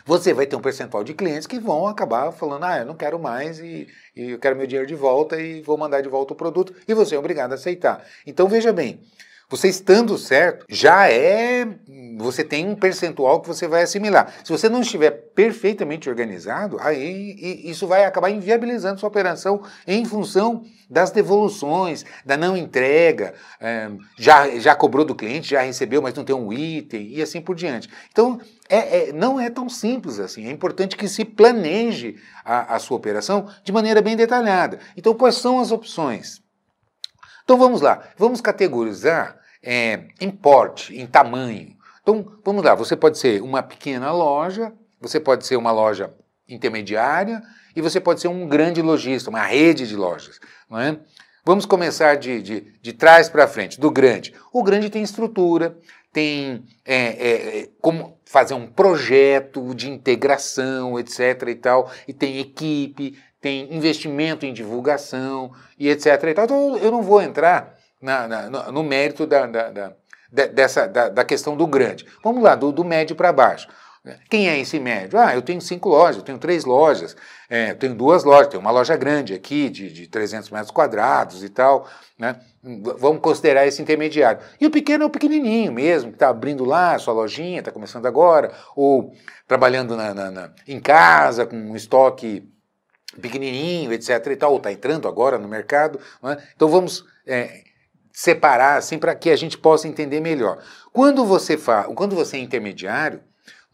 você 0.05 0.33
vai 0.33 0.45
ter 0.45 0.55
um 0.55 0.61
percentual 0.61 1.03
de 1.03 1.13
clientes 1.13 1.47
que 1.47 1.59
vão 1.59 1.87
acabar 1.87 2.31
falando: 2.31 2.63
ah, 2.63 2.79
eu 2.79 2.85
não 2.85 2.95
quero 2.95 3.19
mais 3.19 3.59
e, 3.59 3.87
e 4.15 4.31
eu 4.31 4.39
quero 4.39 4.55
meu 4.55 4.67
dinheiro 4.67 4.87
de 4.87 4.95
volta 4.95 5.39
e 5.39 5.61
vou 5.61 5.77
mandar 5.77 6.01
de 6.01 6.09
volta 6.09 6.33
o 6.33 6.35
produto, 6.35 6.73
e 6.87 6.93
você 6.93 7.15
é 7.15 7.19
obrigado 7.19 7.51
a 7.51 7.55
aceitar. 7.55 8.05
Então, 8.25 8.47
veja 8.47 8.73
bem. 8.73 8.99
Você 9.49 9.67
estando 9.67 10.15
certo, 10.17 10.65
já 10.69 11.09
é. 11.09 11.67
Você 12.19 12.43
tem 12.43 12.67
um 12.67 12.75
percentual 12.75 13.41
que 13.41 13.47
você 13.47 13.67
vai 13.67 13.81
assimilar. 13.81 14.33
Se 14.43 14.51
você 14.51 14.67
não 14.69 14.81
estiver 14.81 15.09
perfeitamente 15.09 16.09
organizado, 16.09 16.77
aí 16.81 17.35
isso 17.63 17.87
vai 17.87 18.03
acabar 18.03 18.29
inviabilizando 18.29 18.99
sua 18.99 19.07
operação 19.07 19.63
em 19.87 20.03
função 20.05 20.65
das 20.89 21.11
devoluções, 21.11 22.05
da 22.25 22.35
não 22.35 22.57
entrega, 22.57 23.33
é, 23.59 23.89
já, 24.17 24.49
já 24.59 24.75
cobrou 24.75 25.05
do 25.05 25.15
cliente, 25.15 25.51
já 25.51 25.61
recebeu, 25.61 26.01
mas 26.01 26.13
não 26.13 26.25
tem 26.25 26.35
um 26.35 26.51
item 26.51 27.07
e 27.07 27.21
assim 27.21 27.39
por 27.39 27.55
diante. 27.55 27.89
Então, 28.11 28.39
é, 28.67 29.09
é, 29.09 29.13
não 29.13 29.39
é 29.39 29.49
tão 29.49 29.69
simples 29.69 30.19
assim. 30.19 30.47
É 30.47 30.51
importante 30.51 30.97
que 30.97 31.07
se 31.07 31.23
planeje 31.23 32.17
a, 32.43 32.75
a 32.75 32.79
sua 32.79 32.97
operação 32.97 33.47
de 33.63 33.71
maneira 33.71 34.01
bem 34.01 34.15
detalhada. 34.15 34.79
Então, 34.97 35.13
quais 35.13 35.35
são 35.35 35.59
as 35.59 35.71
opções? 35.71 36.41
Então 37.49 37.57
vamos 37.57 37.81
lá, 37.81 38.03
vamos 38.15 38.41
categorizar 38.41 39.35
é, 39.63 40.01
em 40.21 40.29
porte, 40.29 40.95
em 40.95 41.07
tamanho. 41.07 41.75
Então, 41.99 42.23
vamos 42.45 42.63
lá, 42.63 42.75
você 42.75 42.95
pode 42.95 43.17
ser 43.17 43.41
uma 43.41 43.63
pequena 43.63 44.11
loja, 44.11 44.71
você 45.01 45.19
pode 45.19 45.47
ser 45.47 45.55
uma 45.55 45.71
loja 45.71 46.13
intermediária 46.47 47.41
e 47.75 47.81
você 47.81 47.99
pode 47.99 48.21
ser 48.21 48.27
um 48.27 48.47
grande 48.47 48.83
lojista, 48.83 49.31
uma 49.31 49.41
rede 49.41 49.87
de 49.87 49.95
lojas. 49.95 50.39
Não 50.69 50.79
é? 50.79 50.99
Vamos 51.43 51.65
começar 51.65 52.17
de, 52.17 52.39
de, 52.39 52.61
de 52.83 52.93
trás 52.93 53.29
para 53.29 53.47
frente, 53.47 53.79
do 53.79 53.89
grande. 53.89 54.31
O 54.53 54.61
grande 54.61 54.87
tem 54.91 55.01
estrutura, 55.01 55.75
tem 56.13 56.63
é, 56.85 56.95
é, 56.95 57.59
é, 57.61 57.69
como 57.81 58.19
fazer 58.25 58.53
um 58.53 58.67
projeto 58.67 59.73
de 59.73 59.89
integração, 59.89 60.99
etc. 60.99 61.47
e 61.47 61.55
tal, 61.55 61.91
e 62.07 62.13
tem 62.13 62.37
equipe, 62.37 63.17
tem 63.41 63.73
investimento 63.73 64.45
em 64.45 64.53
divulgação 64.53 65.51
e 65.77 65.89
etc. 65.89 66.23
e 66.23 66.33
tal. 66.33 66.45
Então 66.45 66.77
eu 66.77 66.91
não 66.91 67.01
vou 67.01 67.21
entrar 67.21 67.77
na, 68.01 68.27
na, 68.27 68.71
no, 68.71 68.83
mérito 68.83 69.25
da, 69.25 69.45
da, 69.45 69.69
da, 69.69 70.47
dessa, 70.47 70.87
da, 70.87 71.09
da, 71.09 71.23
questão 71.23 71.55
do 71.55 71.67
grande. 71.67 72.05
Vamos 72.23 72.43
lá, 72.43 72.55
do, 72.55 72.71
do 72.71 72.83
médio 72.83 73.15
para 73.15 73.31
baixo. 73.31 73.67
Quem 74.29 74.49
é 74.49 74.57
esse 74.57 74.79
médio? 74.79 75.19
Ah, 75.19 75.35
eu 75.35 75.41
tenho 75.41 75.59
cinco 75.59 75.89
lojas, 75.89 76.17
eu 76.17 76.23
tenho 76.23 76.37
três 76.37 76.63
lojas, 76.63 77.17
é, 77.49 77.71
eu 77.71 77.75
tenho 77.75 77.93
duas 77.93 78.23
lojas, 78.23 78.47
tenho 78.47 78.61
uma 78.61 78.71
loja 78.71 78.95
grande 78.95 79.33
aqui 79.33 79.69
de, 79.69 79.91
de 79.91 80.07
300 80.07 80.49
metros 80.49 80.71
quadrados 80.71 81.43
e 81.43 81.49
tal, 81.49 81.87
né? 82.17 82.39
Vamos 82.97 83.21
considerar 83.21 83.67
esse 83.67 83.81
intermediário. 83.81 84.41
E 84.59 84.65
o 84.65 84.71
pequeno 84.71 85.03
é 85.03 85.07
o 85.07 85.09
pequenininho 85.09 85.71
mesmo, 85.71 86.11
que 86.11 86.15
está 86.15 86.29
abrindo 86.29 86.63
lá 86.63 86.95
a 86.95 86.99
sua 86.99 87.13
lojinha, 87.13 87.59
está 87.59 87.71
começando 87.71 88.05
agora, 88.05 88.53
ou 88.75 89.13
trabalhando 89.47 89.95
na, 89.95 90.13
na, 90.13 90.31
na, 90.31 90.51
em 90.67 90.79
casa 90.79 91.45
com 91.45 91.55
um 91.55 91.75
estoque 91.75 92.49
pequenininho, 93.19 93.93
etc. 93.93 94.25
e 94.27 94.35
tal, 94.35 94.51
ou 94.51 94.57
está 94.57 94.71
entrando 94.71 95.07
agora 95.07 95.37
no 95.37 95.47
mercado. 95.47 95.99
Né? 96.23 96.37
Então 96.55 96.67
vamos 96.67 97.05
é, 97.25 97.63
separar 98.11 98.77
assim 98.77 98.97
para 98.97 99.15
que 99.15 99.29
a 99.29 99.35
gente 99.35 99.57
possa 99.57 99.87
entender 99.87 100.19
melhor. 100.19 100.61
Quando 100.91 101.25
você 101.25 101.57
faz, 101.57 101.87
quando 101.95 102.15
você 102.15 102.37
é 102.37 102.39
intermediário, 102.39 103.21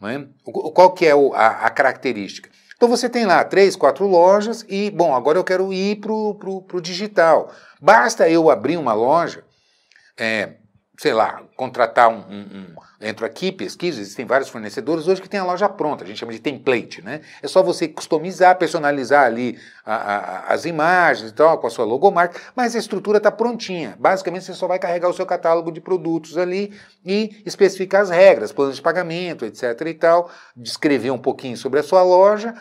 é? 0.02 0.26
qual 0.44 0.92
que 0.92 1.06
é 1.06 1.12
a, 1.34 1.66
a, 1.66 1.70
característica? 1.70 2.50
Então 2.76 2.88
você 2.88 3.08
tem 3.08 3.24
lá 3.24 3.42
três, 3.42 3.74
quatro 3.74 4.06
lojas 4.06 4.64
e, 4.68 4.90
bom, 4.90 5.14
agora 5.14 5.38
eu 5.38 5.44
quero 5.44 5.72
ir 5.72 5.96
para 5.96 6.12
o 6.12 6.80
digital. 6.82 7.50
Basta 7.80 8.28
eu 8.28 8.50
abrir 8.50 8.76
uma 8.76 8.92
loja, 8.92 9.42
é, 10.18 10.56
sei 10.98 11.12
lá, 11.12 11.42
contratar 11.56 12.08
um, 12.08 12.18
um, 12.18 12.40
um, 12.40 12.66
Entro 12.98 13.26
aqui, 13.26 13.52
pesquiso, 13.52 14.00
existem 14.00 14.24
vários 14.24 14.48
fornecedores 14.48 15.06
hoje 15.06 15.20
que 15.20 15.28
tem 15.28 15.38
a 15.38 15.44
loja 15.44 15.68
pronta, 15.68 16.02
a 16.02 16.06
gente 16.06 16.18
chama 16.18 16.32
de 16.32 16.38
template, 16.38 17.02
né? 17.02 17.20
É 17.42 17.46
só 17.46 17.62
você 17.62 17.86
customizar, 17.86 18.56
personalizar 18.56 19.26
ali 19.26 19.58
a, 19.84 19.94
a, 19.94 20.54
as 20.54 20.64
imagens 20.64 21.30
e 21.30 21.34
tal, 21.34 21.58
com 21.58 21.66
a 21.66 21.70
sua 21.70 21.84
logomarca, 21.84 22.40
mas 22.54 22.74
a 22.74 22.78
estrutura 22.78 23.18
está 23.18 23.30
prontinha. 23.30 23.94
Basicamente, 23.98 24.46
você 24.46 24.54
só 24.54 24.66
vai 24.66 24.78
carregar 24.78 25.10
o 25.10 25.12
seu 25.12 25.26
catálogo 25.26 25.70
de 25.70 25.80
produtos 25.80 26.38
ali 26.38 26.72
e 27.04 27.42
especificar 27.44 28.00
as 28.00 28.08
regras, 28.08 28.50
planos 28.50 28.76
de 28.76 28.82
pagamento, 28.82 29.44
etc 29.44 29.78
e 29.86 29.94
tal, 29.94 30.30
descrever 30.56 31.10
um 31.10 31.18
pouquinho 31.18 31.56
sobre 31.56 31.80
a 31.80 31.82
sua 31.82 32.02
loja, 32.02 32.54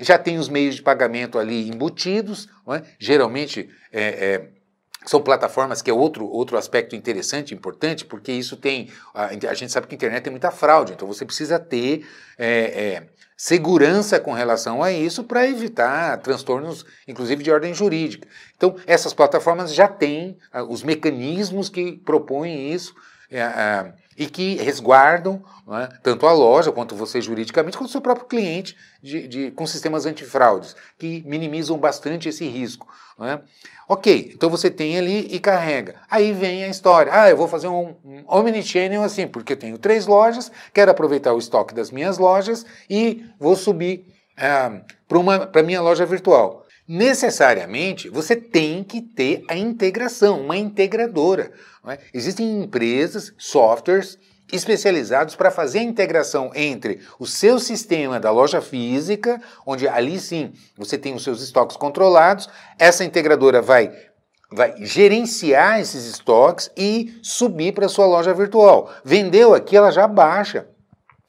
já 0.00 0.18
tem 0.18 0.38
os 0.38 0.48
meios 0.48 0.76
de 0.76 0.82
pagamento 0.82 1.38
ali 1.38 1.68
embutidos, 1.68 2.48
é? 2.70 2.82
geralmente 2.98 3.68
é, 3.92 4.02
é 4.02 4.61
são 5.04 5.20
plataformas 5.20 5.82
que 5.82 5.90
é 5.90 5.94
outro, 5.94 6.26
outro 6.26 6.56
aspecto 6.56 6.94
interessante, 6.94 7.54
importante, 7.54 8.04
porque 8.04 8.32
isso 8.32 8.56
tem. 8.56 8.90
A, 9.14 9.26
a 9.26 9.54
gente 9.54 9.72
sabe 9.72 9.86
que 9.86 9.94
a 9.94 9.96
internet 9.96 10.22
tem 10.22 10.30
muita 10.30 10.50
fraude, 10.50 10.92
então 10.92 11.08
você 11.08 11.24
precisa 11.24 11.58
ter 11.58 12.06
é, 12.38 12.48
é, 12.48 13.06
segurança 13.36 14.20
com 14.20 14.32
relação 14.32 14.82
a 14.82 14.92
isso 14.92 15.24
para 15.24 15.46
evitar 15.46 16.16
transtornos, 16.18 16.86
inclusive 17.08 17.42
de 17.42 17.50
ordem 17.50 17.74
jurídica. 17.74 18.28
Então, 18.56 18.76
essas 18.86 19.12
plataformas 19.12 19.74
já 19.74 19.88
têm 19.88 20.38
ah, 20.52 20.62
os 20.62 20.82
mecanismos 20.82 21.68
que 21.68 21.92
propõem 22.04 22.72
isso. 22.72 22.94
É, 23.30 23.92
e 24.16 24.26
que 24.26 24.56
resguardam 24.56 25.42
é, 25.70 25.88
tanto 26.02 26.26
a 26.26 26.32
loja 26.32 26.72
quanto 26.72 26.94
você 26.94 27.20
juridicamente, 27.20 27.76
quanto 27.76 27.88
o 27.88 27.92
seu 27.92 28.00
próprio 28.00 28.26
cliente 28.26 28.76
de, 29.02 29.28
de, 29.28 29.50
com 29.52 29.66
sistemas 29.66 30.06
antifraudes, 30.06 30.76
que 30.98 31.22
minimizam 31.26 31.78
bastante 31.78 32.28
esse 32.28 32.46
risco. 32.46 32.86
É? 33.20 33.40
Ok, 33.88 34.32
então 34.34 34.50
você 34.50 34.70
tem 34.70 34.98
ali 34.98 35.28
e 35.30 35.38
carrega. 35.38 35.96
Aí 36.10 36.32
vem 36.32 36.64
a 36.64 36.68
história. 36.68 37.12
Ah, 37.14 37.30
eu 37.30 37.36
vou 37.36 37.46
fazer 37.46 37.68
um, 37.68 37.94
um 38.04 38.24
omnichannel 38.26 39.02
assim, 39.02 39.28
porque 39.28 39.54
tenho 39.54 39.78
três 39.78 40.06
lojas, 40.06 40.50
quero 40.72 40.90
aproveitar 40.90 41.32
o 41.32 41.38
estoque 41.38 41.74
das 41.74 41.90
minhas 41.90 42.18
lojas 42.18 42.66
e 42.90 43.24
vou 43.38 43.54
subir 43.54 44.06
ah, 44.36 44.80
para 45.06 45.60
a 45.60 45.64
minha 45.64 45.80
loja 45.80 46.04
virtual 46.04 46.61
necessariamente 46.86 48.08
você 48.08 48.34
tem 48.36 48.82
que 48.82 49.00
ter 49.00 49.44
a 49.48 49.56
integração, 49.56 50.40
uma 50.40 50.56
integradora. 50.56 51.52
É? 51.88 51.98
Existem 52.12 52.62
empresas, 52.62 53.32
softwares 53.38 54.18
especializados 54.52 55.34
para 55.34 55.50
fazer 55.50 55.78
a 55.78 55.84
integração 55.84 56.50
entre 56.54 57.00
o 57.18 57.26
seu 57.26 57.58
sistema 57.58 58.20
da 58.20 58.30
loja 58.30 58.60
física, 58.60 59.40
onde 59.66 59.88
ali 59.88 60.20
sim 60.20 60.52
você 60.76 60.98
tem 60.98 61.14
os 61.14 61.24
seus 61.24 61.42
estoques 61.42 61.76
controlados, 61.76 62.48
essa 62.78 63.04
integradora 63.04 63.62
vai 63.62 63.92
vai 64.54 64.74
gerenciar 64.84 65.80
esses 65.80 66.04
estoques 66.04 66.70
e 66.76 67.18
subir 67.22 67.72
para 67.72 67.88
sua 67.88 68.04
loja 68.04 68.34
virtual. 68.34 68.92
Vendeu 69.02 69.54
aqui, 69.54 69.74
ela 69.74 69.90
já 69.90 70.06
baixa 70.06 70.68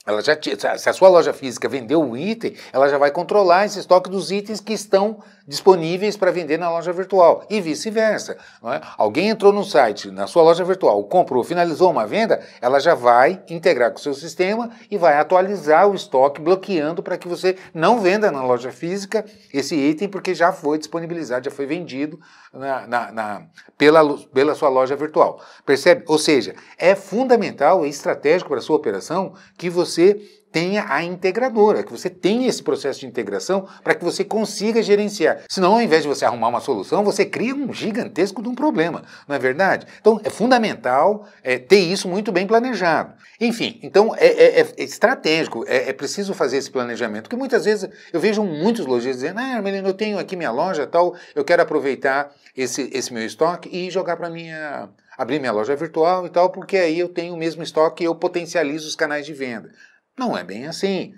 ela 0.06 0.22
já 0.22 0.38
se 0.78 0.90
a 0.90 0.94
sua 0.94 1.08
loja 1.08 1.32
física 1.32 1.70
vendeu 1.70 2.02
o 2.04 2.18
item, 2.18 2.54
ela 2.74 2.90
já 2.90 2.98
vai 2.98 3.10
controlar 3.10 3.66
esse 3.66 3.80
estoque 3.80 4.10
dos 4.10 4.32
itens 4.32 4.60
que 4.60 4.74
estão 4.74 5.24
disponíveis 5.48 6.16
para 6.16 6.32
vender 6.32 6.58
na 6.58 6.70
loja 6.70 6.94
virtual 6.94 7.46
e 7.50 7.60
vice-versa. 7.60 8.38
É? 8.64 8.82
Alguém 8.98 9.30
entrou 9.30 9.52
no 9.52 9.64
site, 9.64 10.10
na 10.10 10.26
sua 10.28 10.44
loja 10.44 10.64
virtual, 10.64 11.04
comprou, 11.04 11.44
finalizou 11.44 11.92
uma 11.92 12.08
venda, 12.08 12.42
ela 12.62 12.80
já 12.80 12.96
vai 12.96 13.44
integrar 13.50 13.92
com 13.92 13.98
o 13.98 14.02
seu 14.02 14.14
sistema 14.14 14.70
e 14.90 14.98
vai 14.98 15.18
atualizar 15.18 15.88
o 15.90 15.96
estoque, 15.96 16.42
bloqueando 16.42 17.04
para 17.04 17.18
que 17.18 17.28
você 17.28 17.58
não 17.74 18.00
venda 18.00 18.32
na 18.32 18.44
loja 18.44 18.72
física 18.72 19.26
esse 19.54 19.76
item 19.76 20.08
porque 20.08 20.34
já 20.34 20.52
foi 20.52 20.78
disponibilizado, 20.78 21.46
já 21.46 21.52
foi 21.52 21.66
vendido 21.66 22.20
na, 22.54 22.88
na, 22.88 23.12
na, 23.12 23.42
pela, 23.78 24.18
pela 24.34 24.56
sua 24.56 24.70
loja 24.70 24.96
virtual. 24.96 25.42
Percebe? 25.66 26.04
Ou 26.08 26.18
seja, 26.18 26.56
é 26.78 26.96
fundamental 26.96 27.86
e 27.86 27.90
estratégico 27.90 28.50
para 28.50 28.60
a 28.60 28.62
sua 28.62 28.76
operação 28.76 29.34
que 29.58 29.70
você 29.70 30.22
tenha 30.54 30.86
a 30.88 31.04
integradora, 31.04 31.82
que 31.82 31.92
você 31.92 32.12
tenha 32.12 32.48
esse 32.48 32.62
processo 32.62 33.00
de 33.00 33.08
integração 33.08 33.68
para 33.84 33.96
que 33.96 34.04
você 34.04 34.24
consiga 34.24 34.84
gerenciar. 34.84 35.42
Senão, 35.50 35.74
ao 35.74 35.82
invés 35.82 36.04
de 36.04 36.08
você 36.08 36.24
arrumar 36.24 36.48
uma 36.48 36.62
solução, 36.62 37.04
você 37.04 37.26
cria 37.26 37.56
um 37.56 37.74
gigantesco 37.74 38.42
de 38.42 38.48
um 38.48 38.54
problema, 38.54 39.04
não 39.28 39.36
é 39.36 39.40
verdade? 39.40 39.88
Então, 40.00 40.22
é 40.24 40.30
fundamental 40.30 41.28
é, 41.44 41.58
ter 41.58 41.80
isso 41.80 42.08
muito 42.08 42.32
bem 42.32 42.46
planejado. 42.46 43.14
Enfim, 43.42 43.80
então 43.82 44.16
é, 44.16 44.28
é, 44.28 44.60
é 44.62 44.84
estratégico, 44.84 45.66
é, 45.68 45.90
é, 45.90 45.94
preciso 45.94 46.36
fazer 46.36 46.58
esse 46.58 46.70
planejamento, 46.70 47.24
porque 47.24 47.36
muitas 47.36 47.66
vezes 47.66 47.90
eu 48.14 48.20
vejo 48.20 48.44
muitos 48.44 48.86
lojistas 48.86 49.22
dizendo, 49.22 49.40
ah, 49.40 49.60
Melina, 49.60 49.90
eu 49.90 49.94
tenho 49.94 50.20
aqui 50.20 50.36
minha 50.36 50.52
loja 50.52 50.86
tal, 50.86 51.16
eu 51.34 51.44
quero 51.44 51.64
aproveitar 51.64 52.32
esse, 52.56 52.92
esse 52.94 53.12
meu 53.12 53.26
estoque 53.26 53.70
e 53.76 53.90
jogar 53.90 54.18
para 54.18 54.30
minha 54.30 54.88
abrir 55.18 55.40
minha 55.40 55.52
loja 55.52 55.76
virtual 55.76 56.26
e 56.26 56.30
tal, 56.30 56.50
porque 56.50 56.78
aí 56.78 57.00
eu 57.00 57.10
tenho 57.10 57.34
o 57.34 57.38
mesmo 57.38 57.62
estoque 57.62 58.04
e 58.04 58.08
eu 58.08 58.16
potencializo 58.16 58.88
os 58.88 58.96
canais 58.96 59.26
de 59.26 59.34
venda. 59.34 59.70
Não 60.18 60.38
é 60.38 60.44
bem 60.44 60.68
assim. 60.68 61.14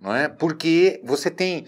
Não 0.00 0.14
é? 0.16 0.28
Porque 0.28 1.00
você 1.04 1.30
tem, 1.30 1.66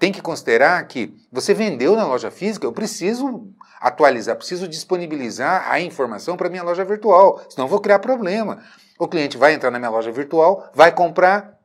tem 0.00 0.10
que 0.10 0.20
considerar 0.20 0.84
que 0.88 1.14
você 1.30 1.54
vendeu 1.54 1.94
na 1.94 2.04
loja 2.04 2.28
física, 2.30 2.66
eu 2.66 2.72
preciso 2.72 3.48
atualizar, 3.80 4.34
preciso 4.34 4.66
disponibilizar 4.66 5.70
a 5.70 5.78
informação 5.78 6.36
para 6.36 6.48
minha 6.48 6.64
loja 6.64 6.84
virtual, 6.84 7.40
senão 7.48 7.68
vou 7.68 7.80
criar 7.80 8.00
problema. 8.00 8.60
O 8.98 9.06
cliente 9.06 9.36
vai 9.36 9.54
entrar 9.54 9.70
na 9.70 9.78
minha 9.78 9.90
loja 9.90 10.10
virtual, 10.10 10.68
vai 10.74 10.90
comprar, 10.90 11.56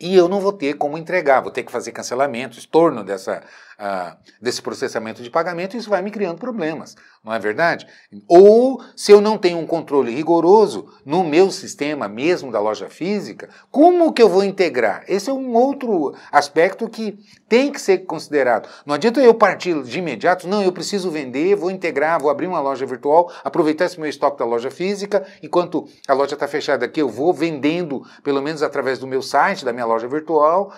e 0.00 0.12
eu 0.12 0.26
não 0.26 0.40
vou 0.40 0.52
ter 0.52 0.74
como 0.74 0.98
entregar, 0.98 1.40
vou 1.40 1.52
ter 1.52 1.62
que 1.62 1.70
fazer 1.70 1.92
cancelamento, 1.92 2.58
estorno 2.58 3.04
dessa, 3.04 3.44
uh, 3.82 4.16
desse 4.40 4.62
processamento 4.62 5.22
de 5.22 5.30
pagamento, 5.30 5.76
isso 5.76 5.90
vai 5.90 6.00
me 6.00 6.10
criando 6.10 6.38
problemas, 6.38 6.94
não 7.24 7.34
é 7.34 7.38
verdade? 7.38 7.86
Ou 8.28 8.80
se 8.96 9.10
eu 9.10 9.20
não 9.20 9.36
tenho 9.36 9.58
um 9.58 9.66
controle 9.66 10.14
rigoroso 10.14 10.88
no 11.04 11.24
meu 11.24 11.50
sistema 11.50 12.08
mesmo 12.08 12.52
da 12.52 12.60
loja 12.60 12.88
física, 12.88 13.48
como 13.70 14.12
que 14.12 14.22
eu 14.22 14.28
vou 14.28 14.44
integrar? 14.44 15.04
Esse 15.08 15.28
é 15.28 15.32
um 15.32 15.52
outro 15.54 16.14
aspecto 16.30 16.88
que 16.88 17.18
tem 17.48 17.72
que 17.72 17.80
ser 17.80 17.98
considerado. 18.06 18.68
Não 18.86 18.94
adianta 18.94 19.20
eu 19.20 19.34
partir 19.34 19.82
de 19.82 19.98
imediato, 19.98 20.46
não, 20.46 20.62
eu 20.62 20.72
preciso 20.72 21.10
vender, 21.10 21.56
vou 21.56 21.70
integrar, 21.70 22.20
vou 22.20 22.30
abrir 22.30 22.46
uma 22.46 22.60
loja 22.60 22.86
virtual, 22.86 23.32
aproveitar 23.42 23.86
esse 23.86 23.98
meu 23.98 24.08
estoque 24.08 24.38
da 24.38 24.44
loja 24.44 24.70
física, 24.70 25.26
enquanto 25.42 25.88
a 26.06 26.14
loja 26.14 26.34
está 26.34 26.46
fechada 26.46 26.86
aqui, 26.86 27.00
eu 27.02 27.08
vou 27.08 27.32
vendendo, 27.32 28.06
pelo 28.22 28.40
menos 28.40 28.62
através 28.62 28.98
do 28.98 29.06
meu 29.06 29.22
site, 29.22 29.64
da 29.64 29.72
minha 29.72 29.86
loja 29.86 30.06
virtual, 30.06 30.72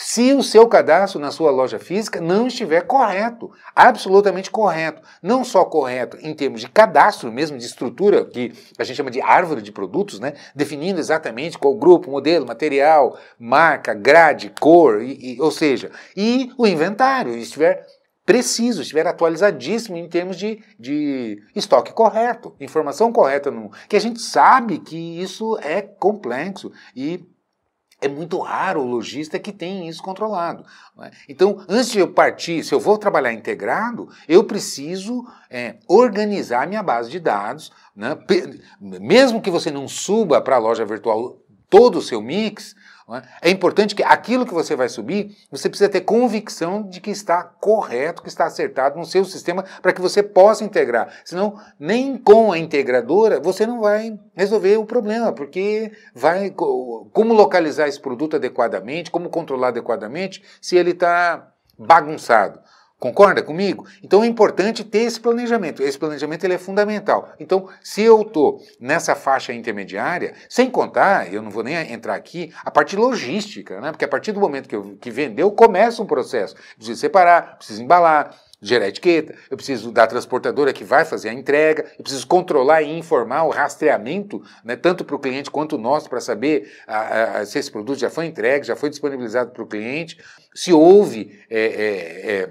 se 0.00 0.32
o 0.32 0.44
seu 0.44 0.68
cadastro 0.68 1.18
na 1.18 1.32
sua 1.32 1.50
loja 1.50 1.76
física 1.76 2.20
não 2.20 2.46
estiver 2.46 2.82
correto, 2.82 3.50
absolutamente 3.74 4.48
correto. 4.48 5.02
Não 5.20 5.42
só 5.42 5.64
correto 5.64 6.16
em 6.20 6.32
termos 6.36 6.60
de 6.60 6.68
cadastro 6.68 7.32
mesmo, 7.32 7.58
de 7.58 7.66
estrutura, 7.66 8.24
que 8.24 8.52
a 8.78 8.84
gente 8.84 8.96
chama 8.96 9.10
de 9.10 9.20
árvore 9.20 9.60
de 9.60 9.72
produtos, 9.72 10.20
né? 10.20 10.34
definindo 10.54 11.00
exatamente 11.00 11.58
qual 11.58 11.74
grupo, 11.74 12.12
modelo, 12.12 12.46
material, 12.46 13.18
marca, 13.36 13.92
grade, 13.92 14.52
cor, 14.60 15.02
e, 15.02 15.34
e, 15.34 15.40
ou 15.42 15.50
seja, 15.50 15.90
e 16.16 16.52
o 16.56 16.64
inventário 16.64 17.36
estiver 17.36 17.84
preciso, 18.24 18.82
estiver 18.82 19.04
atualizadíssimo 19.04 19.96
em 19.96 20.08
termos 20.08 20.36
de, 20.36 20.62
de 20.78 21.42
estoque 21.56 21.92
correto, 21.92 22.54
informação 22.60 23.12
correta, 23.12 23.50
no, 23.50 23.72
que 23.88 23.96
a 23.96 24.00
gente 24.00 24.20
sabe 24.20 24.78
que 24.78 25.20
isso 25.20 25.58
é 25.58 25.82
complexo 25.82 26.70
e 26.94 27.26
é 28.00 28.08
muito 28.08 28.38
raro 28.38 28.80
o 28.80 28.86
lojista 28.86 29.38
que 29.38 29.52
tem 29.52 29.88
isso 29.88 30.02
controlado. 30.02 30.64
É? 31.00 31.10
Então, 31.28 31.64
antes 31.68 31.90
de 31.90 31.98
eu 31.98 32.12
partir, 32.12 32.62
se 32.62 32.72
eu 32.72 32.80
vou 32.80 32.96
trabalhar 32.96 33.32
integrado, 33.32 34.08
eu 34.28 34.44
preciso 34.44 35.26
é, 35.50 35.76
organizar 35.86 36.66
minha 36.66 36.82
base 36.82 37.10
de 37.10 37.18
dados. 37.18 37.72
Né? 37.94 38.16
Mesmo 38.80 39.42
que 39.42 39.50
você 39.50 39.70
não 39.70 39.88
suba 39.88 40.40
para 40.40 40.56
a 40.56 40.60
loja 40.60 40.84
virtual 40.84 41.38
todo 41.68 41.98
o 41.98 42.02
seu 42.02 42.22
mix, 42.22 42.74
é? 43.14 43.48
é 43.48 43.50
importante 43.50 43.94
que 43.94 44.02
aquilo 44.02 44.44
que 44.44 44.52
você 44.52 44.76
vai 44.76 44.88
subir, 44.88 45.36
você 45.50 45.68
precisa 45.68 45.88
ter 45.88 46.02
convicção 46.02 46.82
de 46.82 47.00
que 47.00 47.10
está 47.10 47.42
correto, 47.42 48.22
que 48.22 48.28
está 48.28 48.44
acertado 48.44 48.98
no 48.98 49.04
seu 49.04 49.24
sistema, 49.24 49.64
para 49.80 49.92
que 49.92 50.00
você 50.00 50.22
possa 50.22 50.64
integrar. 50.64 51.08
Senão, 51.24 51.58
nem 51.78 52.16
com 52.16 52.52
a 52.52 52.58
integradora 52.58 53.40
você 53.40 53.66
não 53.66 53.80
vai 53.80 54.18
resolver 54.34 54.76
o 54.76 54.84
problema, 54.84 55.32
porque 55.32 55.92
vai 56.14 56.50
como 56.50 57.32
localizar 57.32 57.88
esse 57.88 58.00
produto 58.00 58.36
adequadamente, 58.36 59.10
como 59.10 59.30
controlar 59.30 59.68
adequadamente, 59.68 60.42
se 60.60 60.76
ele 60.76 60.90
está 60.90 61.52
bagunçado. 61.78 62.60
Concorda 62.98 63.42
comigo? 63.42 63.86
Então 64.02 64.24
é 64.24 64.26
importante 64.26 64.82
ter 64.82 65.02
esse 65.02 65.20
planejamento. 65.20 65.82
Esse 65.82 65.96
planejamento 65.96 66.42
ele 66.44 66.54
é 66.54 66.58
fundamental. 66.58 67.32
Então, 67.38 67.68
se 67.80 68.02
eu 68.02 68.22
estou 68.22 68.60
nessa 68.80 69.14
faixa 69.14 69.52
intermediária, 69.52 70.34
sem 70.48 70.68
contar, 70.68 71.32
eu 71.32 71.40
não 71.40 71.50
vou 71.50 71.62
nem 71.62 71.76
entrar 71.92 72.16
aqui, 72.16 72.52
a 72.64 72.70
parte 72.72 72.96
logística, 72.96 73.80
né? 73.80 73.92
porque 73.92 74.04
a 74.04 74.08
partir 74.08 74.32
do 74.32 74.40
momento 74.40 74.68
que, 74.68 74.74
eu, 74.74 74.98
que 75.00 75.12
vendeu, 75.12 75.50
começa 75.52 76.02
um 76.02 76.06
processo. 76.06 76.56
preciso 76.76 77.00
separar, 77.00 77.56
preciso 77.56 77.80
embalar, 77.80 78.34
gerar 78.60 78.88
etiqueta, 78.88 79.32
eu 79.48 79.56
preciso 79.56 79.92
da 79.92 80.04
transportadora 80.04 80.72
que 80.72 80.82
vai 80.82 81.04
fazer 81.04 81.28
a 81.28 81.32
entrega, 81.32 81.84
eu 81.96 82.02
preciso 82.02 82.26
controlar 82.26 82.82
e 82.82 82.98
informar 82.98 83.44
o 83.44 83.50
rastreamento, 83.50 84.42
né, 84.64 84.74
tanto 84.74 85.04
para 85.04 85.14
o 85.14 85.18
cliente 85.20 85.50
quanto 85.52 85.78
nós, 85.78 86.08
para 86.08 86.20
saber 86.20 86.68
a, 86.84 87.38
a, 87.38 87.46
se 87.46 87.60
esse 87.60 87.70
produto 87.70 88.00
já 88.00 88.10
foi 88.10 88.26
entregue, 88.26 88.66
já 88.66 88.74
foi 88.74 88.90
disponibilizado 88.90 89.52
para 89.52 89.62
o 89.62 89.66
cliente, 89.66 90.18
se 90.52 90.72
houve. 90.72 91.38
É, 91.48 91.60
é, 91.60 92.32
é, 92.32 92.50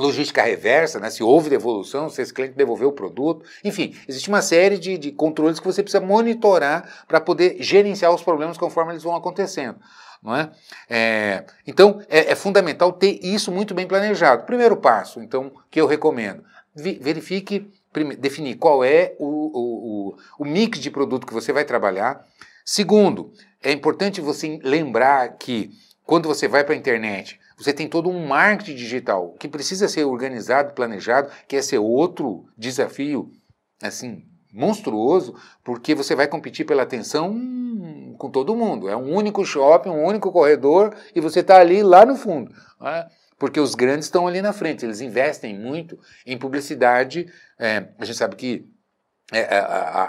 logística 0.00 0.42
reversa, 0.42 0.98
né? 0.98 1.10
se 1.10 1.22
houve 1.22 1.50
devolução, 1.50 2.08
se 2.08 2.22
esse 2.22 2.32
cliente 2.32 2.54
devolveu 2.54 2.88
o 2.88 2.92
produto. 2.92 3.44
Enfim, 3.64 3.94
existe 4.08 4.28
uma 4.28 4.42
série 4.42 4.78
de, 4.78 4.96
de 4.96 5.12
controles 5.12 5.60
que 5.60 5.66
você 5.66 5.82
precisa 5.82 6.04
monitorar 6.04 7.04
para 7.06 7.20
poder 7.20 7.56
gerenciar 7.60 8.12
os 8.12 8.22
problemas 8.22 8.56
conforme 8.56 8.92
eles 8.92 9.02
vão 9.02 9.14
acontecendo. 9.14 9.78
Não 10.22 10.36
é? 10.36 10.50
é 10.88 11.44
então, 11.66 12.00
é, 12.08 12.32
é, 12.32 12.34
fundamental 12.34 12.92
ter 12.92 13.18
isso 13.22 13.50
muito 13.50 13.74
bem 13.74 13.86
planejado. 13.86 14.44
Primeiro 14.44 14.76
passo, 14.76 15.20
então, 15.20 15.52
que 15.70 15.80
eu 15.80 15.86
recomendo, 15.86 16.44
verifique, 16.74 17.70
definir 18.18 18.56
qual 18.56 18.84
é 18.84 19.14
o, 19.18 19.24
o, 19.26 20.08
o, 20.08 20.16
o 20.38 20.44
mix 20.44 20.78
de 20.78 20.90
produto 20.90 21.26
que 21.26 21.32
você 21.32 21.52
vai 21.52 21.64
trabalhar. 21.64 22.24
Segundo, 22.64 23.32
é 23.62 23.72
importante 23.72 24.20
você 24.20 24.60
lembrar 24.62 25.36
que 25.36 25.70
quando 26.04 26.28
você 26.28 26.46
vai 26.46 26.64
para 26.64 26.74
a 26.74 26.78
internet, 26.78 27.39
você 27.60 27.74
tem 27.74 27.86
todo 27.86 28.08
um 28.08 28.26
marketing 28.26 28.74
digital 28.74 29.34
que 29.38 29.46
precisa 29.46 29.86
ser 29.86 30.04
organizado, 30.04 30.72
planejado, 30.72 31.30
que 31.46 31.56
esse 31.56 31.76
é 31.76 31.78
outro 31.78 32.46
desafio, 32.56 33.30
assim, 33.82 34.24
monstruoso, 34.50 35.34
porque 35.62 35.94
você 35.94 36.14
vai 36.14 36.26
competir 36.26 36.64
pela 36.64 36.84
atenção 36.84 37.38
com 38.16 38.30
todo 38.30 38.56
mundo. 38.56 38.88
É 38.88 38.96
um 38.96 39.14
único 39.14 39.44
shopping, 39.44 39.90
um 39.90 40.04
único 40.04 40.32
corredor 40.32 40.94
e 41.14 41.20
você 41.20 41.40
está 41.40 41.58
ali 41.58 41.82
lá 41.82 42.06
no 42.06 42.16
fundo. 42.16 42.50
Né? 42.80 43.06
Porque 43.38 43.60
os 43.60 43.74
grandes 43.74 44.06
estão 44.06 44.26
ali 44.26 44.40
na 44.40 44.54
frente, 44.54 44.86
eles 44.86 45.02
investem 45.02 45.58
muito 45.58 45.98
em 46.26 46.38
publicidade. 46.38 47.26
É, 47.58 47.88
a 47.98 48.04
gente 48.06 48.16
sabe 48.16 48.36
que 48.36 48.66
é, 49.32 49.46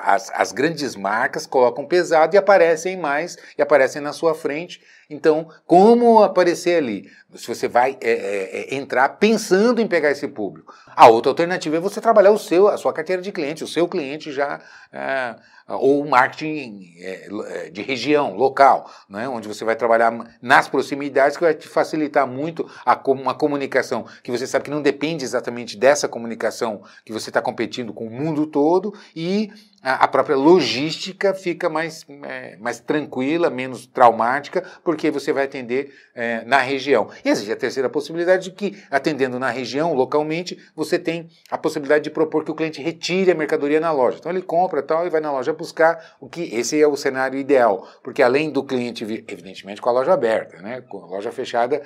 as, 0.03 0.31
as, 0.33 0.51
grandes 0.51 0.95
marcas 0.95 1.45
colocam 1.45 1.85
pesado 1.85 2.35
e 2.35 2.39
aparecem 2.39 2.97
mais 2.97 3.37
e 3.57 3.61
aparecem 3.61 4.01
na 4.01 4.13
sua 4.13 4.33
frente. 4.33 4.81
Então, 5.11 5.49
como 5.67 6.23
aparecer 6.23 6.77
ali? 6.77 7.11
Se 7.35 7.45
você 7.45 7.67
vai 7.67 7.97
é, 8.01 8.11
é, 8.11 8.73
é, 8.73 8.75
entrar 8.75 9.09
pensando 9.09 9.81
em 9.81 9.87
pegar 9.87 10.09
esse 10.09 10.25
público. 10.25 10.73
A 10.95 11.07
outra 11.07 11.29
alternativa 11.29 11.75
é 11.75 11.79
você 11.79 11.99
trabalhar 11.99 12.31
o 12.31 12.37
seu, 12.37 12.69
a 12.69 12.77
sua 12.77 12.93
carteira 12.93 13.21
de 13.21 13.31
cliente, 13.31 13.63
o 13.63 13.67
seu 13.67 13.89
cliente 13.89 14.31
já 14.31 14.61
é, 14.91 15.35
ou 15.67 16.05
marketing 16.05 16.93
é, 16.97 17.29
é, 17.45 17.69
de 17.69 17.81
região, 17.81 18.35
local, 18.35 18.89
né, 19.09 19.27
onde 19.27 19.47
você 19.47 19.63
vai 19.63 19.75
trabalhar 19.75 20.37
nas 20.41 20.67
proximidades, 20.67 21.37
que 21.37 21.43
vai 21.43 21.53
te 21.53 21.67
facilitar 21.67 22.25
muito 22.25 22.69
a, 22.85 22.99
uma 23.07 23.33
comunicação 23.33 24.05
que 24.23 24.31
você 24.31 24.47
sabe 24.47 24.65
que 24.65 24.71
não 24.71 24.81
depende 24.81 25.23
exatamente 25.23 25.77
dessa 25.77 26.07
comunicação 26.07 26.83
que 27.05 27.11
você 27.11 27.29
está 27.29 27.41
competindo 27.41 27.93
com 27.93 28.07
o 28.07 28.11
mundo 28.11 28.45
todo 28.47 28.93
e 29.15 29.51
a 29.81 30.07
própria 30.07 30.35
logística 30.35 31.33
fica 31.33 31.67
mais, 31.67 32.05
é, 32.23 32.55
mais 32.57 32.79
tranquila, 32.79 33.49
menos 33.49 33.87
traumática, 33.87 34.63
porque 34.83 35.09
você 35.09 35.33
vai 35.33 35.45
atender 35.45 35.91
é, 36.13 36.43
na 36.45 36.59
região. 36.59 37.09
E 37.25 37.29
existe 37.29 37.51
a 37.51 37.55
terceira 37.55 37.89
possibilidade 37.89 38.43
de 38.43 38.51
que, 38.51 38.77
atendendo 38.91 39.39
na 39.39 39.49
região, 39.49 39.93
localmente, 39.93 40.57
você 40.75 40.99
tem 40.99 41.29
a 41.49 41.57
possibilidade 41.57 42.03
de 42.03 42.11
propor 42.11 42.43
que 42.45 42.51
o 42.51 42.55
cliente 42.55 42.81
retire 42.81 43.31
a 43.31 43.35
mercadoria 43.35 43.79
na 43.79 43.91
loja. 43.91 44.17
Então 44.19 44.31
ele 44.31 44.43
compra 44.43 44.83
tal 44.83 45.07
e 45.07 45.09
vai 45.09 45.19
na 45.19 45.31
loja 45.31 45.51
buscar 45.51 46.15
o 46.19 46.29
que 46.29 46.43
esse 46.55 46.79
é 46.79 46.87
o 46.87 46.95
cenário 46.95 47.39
ideal, 47.39 47.87
porque 48.03 48.21
além 48.21 48.51
do 48.51 48.63
cliente, 48.63 49.03
evidentemente, 49.03 49.81
com 49.81 49.89
a 49.89 49.93
loja 49.93 50.13
aberta, 50.13 50.61
né, 50.61 50.81
com 50.81 51.03
a 51.03 51.07
loja 51.07 51.31
fechada, 51.31 51.81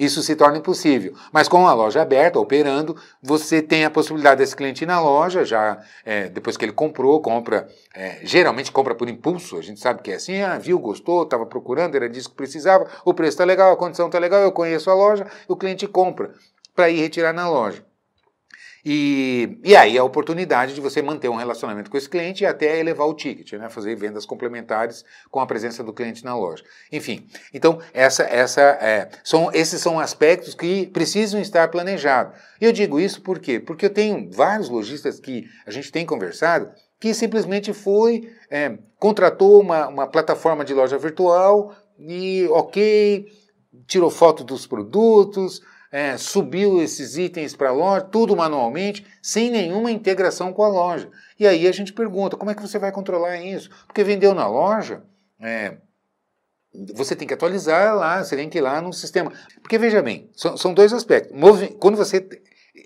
isso 0.00 0.22
se 0.22 0.34
torna 0.34 0.58
impossível. 0.58 1.14
Mas 1.30 1.46
com 1.46 1.66
a 1.66 1.74
loja 1.74 2.00
aberta, 2.00 2.38
operando, 2.38 2.96
você 3.22 3.60
tem 3.60 3.84
a 3.84 3.90
possibilidade 3.90 4.38
desse 4.38 4.56
cliente 4.56 4.84
ir 4.84 4.86
na 4.86 5.00
loja, 5.00 5.44
já 5.44 5.78
é, 6.04 6.28
depois 6.28 6.56
que 6.56 6.64
ele 6.64 6.72
comprou, 6.72 7.20
compra, 7.20 7.68
é, 7.94 8.20
geralmente 8.22 8.72
compra 8.72 8.94
por 8.94 9.08
impulso, 9.08 9.58
a 9.58 9.62
gente 9.62 9.78
sabe 9.78 10.02
que 10.02 10.10
é 10.10 10.14
assim, 10.14 10.40
ah, 10.40 10.58
viu, 10.58 10.78
gostou, 10.78 11.22
estava 11.22 11.44
procurando, 11.44 11.94
era 11.94 12.08
disso 12.08 12.30
que 12.30 12.36
precisava, 12.36 12.86
o 13.04 13.12
preço 13.12 13.34
está 13.34 13.44
legal, 13.44 13.72
a 13.72 13.76
condição 13.76 14.06
está 14.06 14.18
legal, 14.18 14.40
eu 14.40 14.52
conheço 14.52 14.90
a 14.90 14.94
loja, 14.94 15.26
o 15.46 15.54
cliente 15.54 15.86
compra 15.86 16.32
para 16.74 16.88
ir 16.88 17.00
retirar 17.00 17.34
na 17.34 17.48
loja. 17.48 17.89
E, 18.84 19.58
e 19.62 19.76
aí 19.76 19.98
a 19.98 20.04
oportunidade 20.04 20.74
de 20.74 20.80
você 20.80 21.02
manter 21.02 21.28
um 21.28 21.36
relacionamento 21.36 21.90
com 21.90 21.96
esse 21.96 22.08
cliente 22.08 22.44
e 22.44 22.46
até 22.46 22.78
elevar 22.78 23.06
o 23.06 23.14
ticket, 23.14 23.52
né? 23.54 23.68
fazer 23.68 23.94
vendas 23.94 24.24
complementares 24.24 25.04
com 25.30 25.40
a 25.40 25.46
presença 25.46 25.82
do 25.82 25.92
cliente 25.92 26.24
na 26.24 26.36
loja. 26.36 26.64
Enfim, 26.90 27.26
então 27.52 27.78
essa, 27.92 28.22
essa, 28.22 28.60
é, 28.60 29.08
são, 29.22 29.50
esses 29.52 29.80
são 29.80 30.00
aspectos 30.00 30.54
que 30.54 30.86
precisam 30.88 31.40
estar 31.40 31.68
planejados. 31.68 32.38
E 32.60 32.64
eu 32.64 32.72
digo 32.72 32.98
isso 32.98 33.20
por 33.22 33.38
quê? 33.38 33.60
Porque 33.60 33.86
eu 33.86 33.90
tenho 33.90 34.30
vários 34.30 34.68
lojistas 34.68 35.20
que 35.20 35.46
a 35.66 35.70
gente 35.70 35.92
tem 35.92 36.06
conversado 36.06 36.70
que 37.00 37.14
simplesmente 37.14 37.72
foi, 37.72 38.30
é, 38.50 38.78
contratou 38.98 39.60
uma, 39.60 39.88
uma 39.88 40.06
plataforma 40.06 40.64
de 40.64 40.74
loja 40.74 40.98
virtual 40.98 41.74
e 41.98 42.46
ok, 42.50 43.26
tirou 43.86 44.10
foto 44.10 44.44
dos 44.44 44.66
produtos, 44.66 45.62
é, 45.90 46.16
subiu 46.16 46.80
esses 46.80 47.16
itens 47.16 47.56
para 47.56 47.70
a 47.70 47.72
loja, 47.72 48.04
tudo 48.04 48.36
manualmente, 48.36 49.04
sem 49.22 49.50
nenhuma 49.50 49.90
integração 49.90 50.52
com 50.52 50.62
a 50.62 50.68
loja. 50.68 51.10
E 51.38 51.46
aí 51.46 51.66
a 51.66 51.72
gente 51.72 51.92
pergunta, 51.92 52.36
como 52.36 52.50
é 52.50 52.54
que 52.54 52.62
você 52.62 52.78
vai 52.78 52.92
controlar 52.92 53.36
isso? 53.38 53.70
Porque 53.86 54.04
vendeu 54.04 54.34
na 54.34 54.46
loja, 54.46 55.02
é, 55.40 55.76
você 56.94 57.16
tem 57.16 57.26
que 57.26 57.34
atualizar 57.34 57.96
lá, 57.96 58.22
você 58.22 58.36
tem 58.36 58.48
que 58.48 58.58
ir 58.58 58.60
lá 58.60 58.80
no 58.80 58.92
sistema. 58.92 59.32
Porque 59.60 59.78
veja 59.78 60.00
bem, 60.00 60.30
são, 60.36 60.56
são 60.56 60.72
dois 60.72 60.92
aspectos. 60.92 61.36
Quando 61.80 61.96
você 61.96 62.26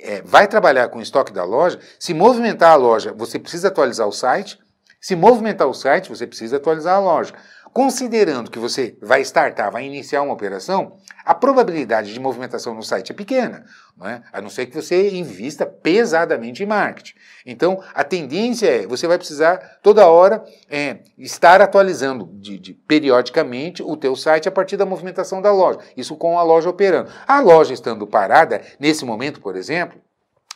é, 0.01 0.23
vai 0.23 0.49
trabalhar 0.49 0.89
com 0.89 0.99
o 0.99 1.03
estoque 1.03 1.33
da 1.33 1.45
loja, 1.45 1.79
se 1.99 2.15
movimentar 2.15 2.73
a 2.73 2.77
loja, 2.77 3.13
você 3.13 3.39
precisa 3.39 3.69
atualizar 3.69 4.09
o 4.09 4.13
site. 4.13 4.59
Se 4.99 5.15
movimentar 5.15 5.69
o 5.69 5.75
site, 5.75 6.09
você 6.09 6.27
precisa 6.27 6.57
atualizar 6.57 6.97
a 6.97 7.01
loja. 7.01 7.35
Considerando 7.75 8.53
que 8.53 8.59
você 8.59 8.97
vai 9.03 9.21
startar, 9.23 9.73
vai 9.73 9.85
iniciar 9.85 10.23
uma 10.23 10.33
operação, 10.33 10.97
a 11.25 11.35
probabilidade 11.35 12.15
de 12.15 12.21
movimentação 12.21 12.73
no 12.73 12.85
site 12.85 13.11
é 13.11 13.15
pequena, 13.15 13.65
não 13.97 14.07
é? 14.07 14.23
a 14.33 14.41
não 14.41 14.49
ser 14.49 14.67
que 14.67 14.81
você 14.81 15.11
invista 15.11 15.67
pesadamente 15.67 16.63
em 16.63 16.67
marketing. 16.67 17.15
Então, 17.45 17.83
a 17.93 18.05
tendência 18.05 18.69
é, 18.69 18.87
você 18.87 19.09
vai 19.09 19.19
precisar 19.19 19.81
toda 19.83 20.07
hora 20.07 20.45
é, 20.71 21.01
estar 21.19 21.61
atualizando 21.61 22.31
de, 22.35 22.61
de, 22.61 22.75
periodicamente 22.75 23.83
o 23.83 23.97
teu 23.97 24.15
site 24.15 24.49
a 24.49 24.53
partir 24.53 24.77
da 24.77 24.87
movimentação 24.87 25.43
da 25.43 25.51
loja, 25.51 25.81
isso 25.97 26.17
com 26.17 26.39
a 26.39 26.45
loja 26.45 26.71
operando. 26.71 27.11
A 27.27 27.41
loja 27.41 27.75
estando 27.75 28.07
parada, 28.07 28.63
nesse 28.79 29.05
momento, 29.05 29.41
por 29.41 29.57
exemplo, 29.57 30.01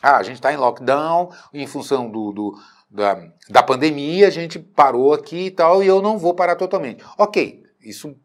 ah, 0.01 0.15
a 0.15 0.23
gente 0.23 0.35
está 0.35 0.53
em 0.53 0.57
lockdown 0.57 1.29
em 1.53 1.67
função 1.67 2.09
do, 2.09 2.31
do 2.31 2.55
da, 2.89 3.21
da 3.49 3.61
pandemia, 3.61 4.27
a 4.27 4.31
gente 4.31 4.57
parou 4.57 5.13
aqui 5.13 5.45
e 5.45 5.51
tal, 5.51 5.83
e 5.83 5.87
eu 5.87 6.01
não 6.01 6.17
vou 6.17 6.33
parar 6.33 6.55
totalmente. 6.55 7.03
Ok, 7.17 7.63
isso 7.81 8.15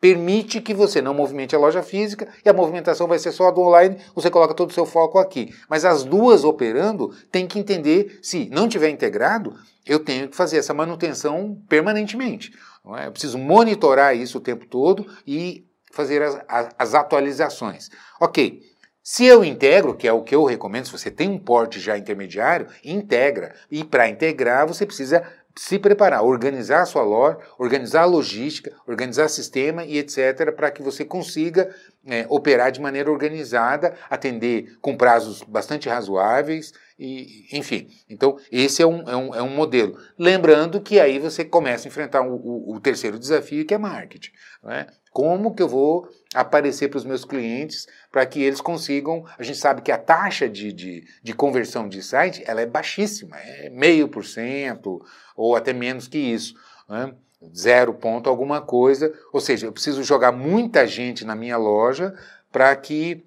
permite 0.00 0.60
que 0.60 0.74
você 0.74 1.00
não 1.00 1.14
movimente 1.14 1.56
a 1.56 1.58
loja 1.58 1.82
física 1.82 2.28
e 2.44 2.48
a 2.48 2.52
movimentação 2.52 3.08
vai 3.08 3.18
ser 3.18 3.32
só 3.32 3.50
do 3.50 3.62
online, 3.62 3.96
você 4.14 4.30
coloca 4.30 4.54
todo 4.54 4.70
o 4.70 4.72
seu 4.72 4.86
foco 4.86 5.18
aqui. 5.18 5.54
Mas 5.68 5.84
as 5.84 6.04
duas 6.04 6.44
operando, 6.44 7.12
tem 7.32 7.46
que 7.46 7.58
entender, 7.58 8.18
se 8.22 8.48
não 8.50 8.68
tiver 8.68 8.90
integrado, 8.90 9.54
eu 9.84 9.98
tenho 9.98 10.28
que 10.28 10.36
fazer 10.36 10.58
essa 10.58 10.74
manutenção 10.74 11.60
permanentemente. 11.68 12.52
É? 12.98 13.06
Eu 13.06 13.12
preciso 13.12 13.38
monitorar 13.38 14.16
isso 14.16 14.38
o 14.38 14.40
tempo 14.40 14.66
todo 14.66 15.06
e 15.26 15.66
fazer 15.90 16.22
as, 16.22 16.38
as, 16.46 16.68
as 16.78 16.94
atualizações. 16.94 17.88
Ok, 18.20 18.62
se 19.08 19.24
eu 19.24 19.44
integro, 19.44 19.94
que 19.94 20.08
é 20.08 20.12
o 20.12 20.24
que 20.24 20.34
eu 20.34 20.42
recomendo, 20.42 20.86
se 20.86 20.90
você 20.90 21.12
tem 21.12 21.28
um 21.28 21.38
porte 21.38 21.78
já 21.78 21.96
intermediário, 21.96 22.66
integra. 22.82 23.54
E 23.70 23.84
para 23.84 24.08
integrar, 24.08 24.66
você 24.66 24.84
precisa 24.84 25.22
se 25.54 25.78
preparar, 25.78 26.24
organizar 26.24 26.82
a 26.82 26.86
sua 26.86 27.04
loja, 27.04 27.38
organizar 27.56 28.02
a 28.02 28.06
logística, 28.06 28.74
organizar 28.84 29.28
sistema 29.28 29.84
e 29.84 29.96
etc., 29.96 30.50
para 30.50 30.72
que 30.72 30.82
você 30.82 31.04
consiga 31.04 31.72
é, 32.04 32.26
operar 32.28 32.72
de 32.72 32.80
maneira 32.80 33.08
organizada, 33.08 33.94
atender 34.10 34.76
com 34.80 34.96
prazos 34.96 35.40
bastante 35.44 35.88
razoáveis, 35.88 36.72
e, 36.98 37.46
enfim. 37.52 37.86
Então, 38.10 38.36
esse 38.50 38.82
é 38.82 38.86
um, 38.88 39.08
é, 39.08 39.16
um, 39.16 39.34
é 39.36 39.42
um 39.42 39.54
modelo. 39.54 39.96
Lembrando 40.18 40.80
que 40.80 40.98
aí 40.98 41.20
você 41.20 41.44
começa 41.44 41.86
a 41.86 41.90
enfrentar 41.90 42.22
o, 42.22 42.34
o, 42.34 42.74
o 42.74 42.80
terceiro 42.80 43.20
desafio, 43.20 43.64
que 43.64 43.72
é 43.72 43.78
marketing. 43.78 44.32
Né? 44.64 44.88
Como 45.12 45.54
que 45.54 45.62
eu 45.62 45.68
vou 45.68 46.08
aparecer 46.36 46.88
para 46.88 46.98
os 46.98 47.04
meus 47.04 47.24
clientes 47.24 47.86
para 48.12 48.26
que 48.26 48.42
eles 48.42 48.60
consigam. 48.60 49.24
A 49.38 49.42
gente 49.42 49.58
sabe 49.58 49.82
que 49.82 49.90
a 49.90 49.98
taxa 49.98 50.48
de, 50.48 50.72
de, 50.72 51.04
de 51.22 51.32
conversão 51.32 51.88
de 51.88 52.02
site 52.02 52.44
ela 52.46 52.60
é 52.60 52.66
baixíssima, 52.66 53.36
é 53.38 53.70
meio 53.70 54.08
por 54.08 54.24
cento 54.24 55.00
ou 55.34 55.56
até 55.56 55.72
menos 55.72 56.06
que 56.06 56.18
isso. 56.18 56.54
Né? 56.88 57.14
Zero 57.54 57.94
ponto 57.94 58.28
alguma 58.28 58.60
coisa. 58.60 59.12
Ou 59.32 59.40
seja, 59.40 59.66
eu 59.66 59.72
preciso 59.72 60.02
jogar 60.02 60.32
muita 60.32 60.86
gente 60.86 61.24
na 61.24 61.34
minha 61.34 61.56
loja 61.56 62.14
para 62.52 62.74
que 62.76 63.24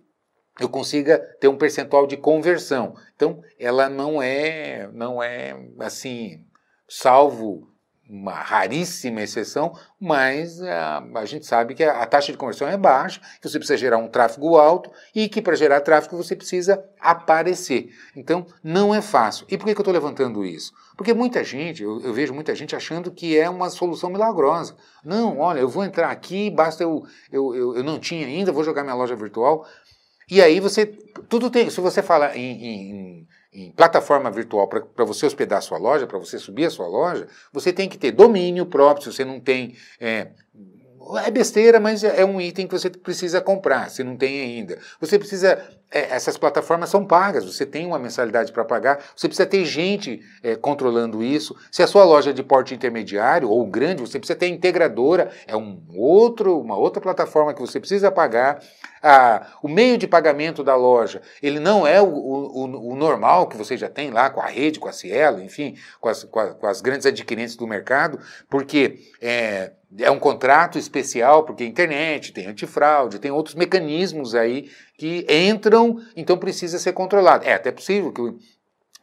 eu 0.59 0.67
consiga 0.67 1.17
ter 1.39 1.47
um 1.47 1.57
percentual 1.57 2.05
de 2.05 2.17
conversão. 2.17 2.95
Então, 3.15 3.41
ela 3.57 3.89
não 3.89 4.21
é, 4.21 4.89
não 4.93 5.23
é 5.23 5.55
assim, 5.79 6.45
salvo 6.87 7.68
uma 8.09 8.33
raríssima 8.33 9.21
exceção, 9.21 9.77
mas 10.01 10.59
a, 10.63 10.97
ah, 10.97 11.19
a 11.19 11.25
gente 11.25 11.45
sabe 11.45 11.75
que 11.75 11.83
a, 11.83 12.01
a, 12.01 12.05
taxa 12.07 12.31
de 12.31 12.37
conversão 12.39 12.67
é 12.67 12.75
baixa, 12.75 13.21
que 13.39 13.47
você 13.47 13.59
precisa 13.59 13.77
gerar 13.77 13.99
um 13.99 14.07
tráfego 14.07 14.57
alto 14.57 14.91
e 15.13 15.29
que 15.29 15.41
para 15.41 15.55
gerar 15.55 15.81
tráfego 15.81 16.17
você 16.17 16.35
precisa 16.35 16.83
aparecer. 16.99 17.93
Então, 18.15 18.47
não 18.63 18.95
é 18.95 19.01
fácil. 19.01 19.45
E 19.47 19.57
por 19.57 19.65
que, 19.65 19.75
que 19.75 19.79
eu 19.79 19.83
estou 19.83 19.93
levantando 19.93 20.43
isso? 20.43 20.73
Porque 20.97 21.13
muita 21.13 21.43
gente, 21.43 21.83
eu, 21.83 22.01
eu, 22.01 22.11
vejo 22.11 22.33
muita 22.33 22.55
gente 22.55 22.75
achando 22.75 23.11
que 23.11 23.37
é 23.37 23.47
uma 23.47 23.69
solução 23.69 24.09
milagrosa. 24.09 24.75
Não, 25.05 25.37
olha, 25.37 25.59
eu 25.59 25.69
vou 25.69 25.83
entrar 25.83 26.09
aqui, 26.09 26.49
basta 26.49 26.81
eu, 26.81 27.03
eu, 27.31 27.55
eu, 27.55 27.77
eu 27.77 27.83
não 27.83 27.99
tinha 27.99 28.25
ainda, 28.25 28.51
vou 28.51 28.63
jogar 28.63 28.83
minha 28.83 28.95
loja 28.95 29.15
virtual. 29.15 29.67
E 30.31 30.41
aí 30.41 30.59
você, 30.59 30.87
tudo 31.27 31.49
tem, 31.49 31.69
se 31.69 31.79
você 31.79 32.01
fala 32.01 32.35
em, 32.35 32.65
em 32.65 33.27
em 33.51 33.71
plataforma 33.71 34.29
virtual 34.29 34.67
para 34.67 35.05
você 35.05 35.25
hospedar 35.25 35.61
sua 35.61 35.77
loja, 35.77 36.05
para 36.05 36.19
você 36.19 36.37
subir 36.37 36.65
a 36.65 36.69
sua 36.69 36.87
loja, 36.87 37.27
você 37.51 37.73
tem 37.73 37.89
que 37.89 37.97
ter 37.97 38.11
domínio 38.11 38.65
próprio. 38.65 39.03
Se 39.03 39.13
você 39.13 39.25
não 39.25 39.39
tem. 39.39 39.75
É, 39.99 40.29
é 41.25 41.31
besteira, 41.31 41.79
mas 41.79 42.03
é 42.03 42.23
um 42.23 42.39
item 42.39 42.67
que 42.67 42.77
você 42.77 42.89
precisa 42.89 43.41
comprar, 43.41 43.89
se 43.89 44.03
não 44.03 44.15
tem 44.15 44.41
ainda. 44.41 44.77
Você 44.99 45.17
precisa 45.17 45.78
é, 45.91 46.13
essas 46.13 46.37
plataformas 46.37 46.89
são 46.89 47.03
pagas, 47.03 47.43
você 47.43 47.65
tem 47.65 47.85
uma 47.85 47.97
mensalidade 47.97 48.51
para 48.51 48.63
pagar, 48.63 49.03
você 49.15 49.27
precisa 49.27 49.47
ter 49.47 49.65
gente 49.65 50.21
é, 50.43 50.55
controlando 50.55 51.23
isso. 51.23 51.55
Se 51.71 51.81
a 51.81 51.87
sua 51.87 52.03
loja 52.03 52.29
é 52.29 52.33
de 52.33 52.43
porte 52.43 52.75
intermediário 52.75 53.49
ou 53.49 53.65
grande, 53.65 54.01
você 54.01 54.19
precisa 54.19 54.37
ter 54.37 54.47
integradora, 54.47 55.31
é 55.47 55.57
um 55.57 55.81
outro, 55.95 56.59
uma 56.59 56.77
outra 56.77 57.01
plataforma 57.01 57.53
que 57.53 57.61
você 57.61 57.79
precisa 57.79 58.11
pagar. 58.11 58.61
Ah, 59.01 59.47
o 59.63 59.69
meio 59.69 59.97
de 59.97 60.05
pagamento 60.05 60.61
da 60.61 60.75
loja, 60.75 61.21
ele 61.41 61.59
não 61.59 61.87
é 61.87 62.01
o, 62.01 62.05
o, 62.05 62.91
o, 62.91 62.95
normal 62.97 63.47
que 63.47 63.55
você 63.55 63.77
já 63.77 63.87
tem 63.87 64.11
lá 64.11 64.29
com 64.29 64.41
a 64.41 64.47
rede, 64.47 64.77
com 64.77 64.89
a 64.89 64.91
Cielo, 64.91 65.41
enfim, 65.41 65.75
com 66.01 66.09
as, 66.09 66.25
com, 66.25 66.37
a, 66.37 66.53
com 66.53 66.67
as 66.67 66.81
grandes 66.81 67.05
adquirentes 67.05 67.55
do 67.55 67.65
mercado, 67.65 68.19
porque 68.49 68.99
é, 69.21 69.71
é 69.97 70.11
um 70.11 70.19
contrato 70.19 70.77
especial, 70.77 71.43
porque 71.43 71.63
a 71.63 71.67
internet 71.67 72.33
tem 72.33 72.47
antifraude, 72.47 73.19
tem 73.19 73.31
outros 73.31 73.55
mecanismos 73.55 74.35
aí 74.35 74.69
que 74.99 75.25
entram, 75.29 75.97
então 76.13 76.37
precisa 76.37 76.77
ser 76.77 76.91
controlado. 76.91 77.45
É 77.45 77.53
até 77.53 77.71
possível 77.71 78.11
que 78.11 78.21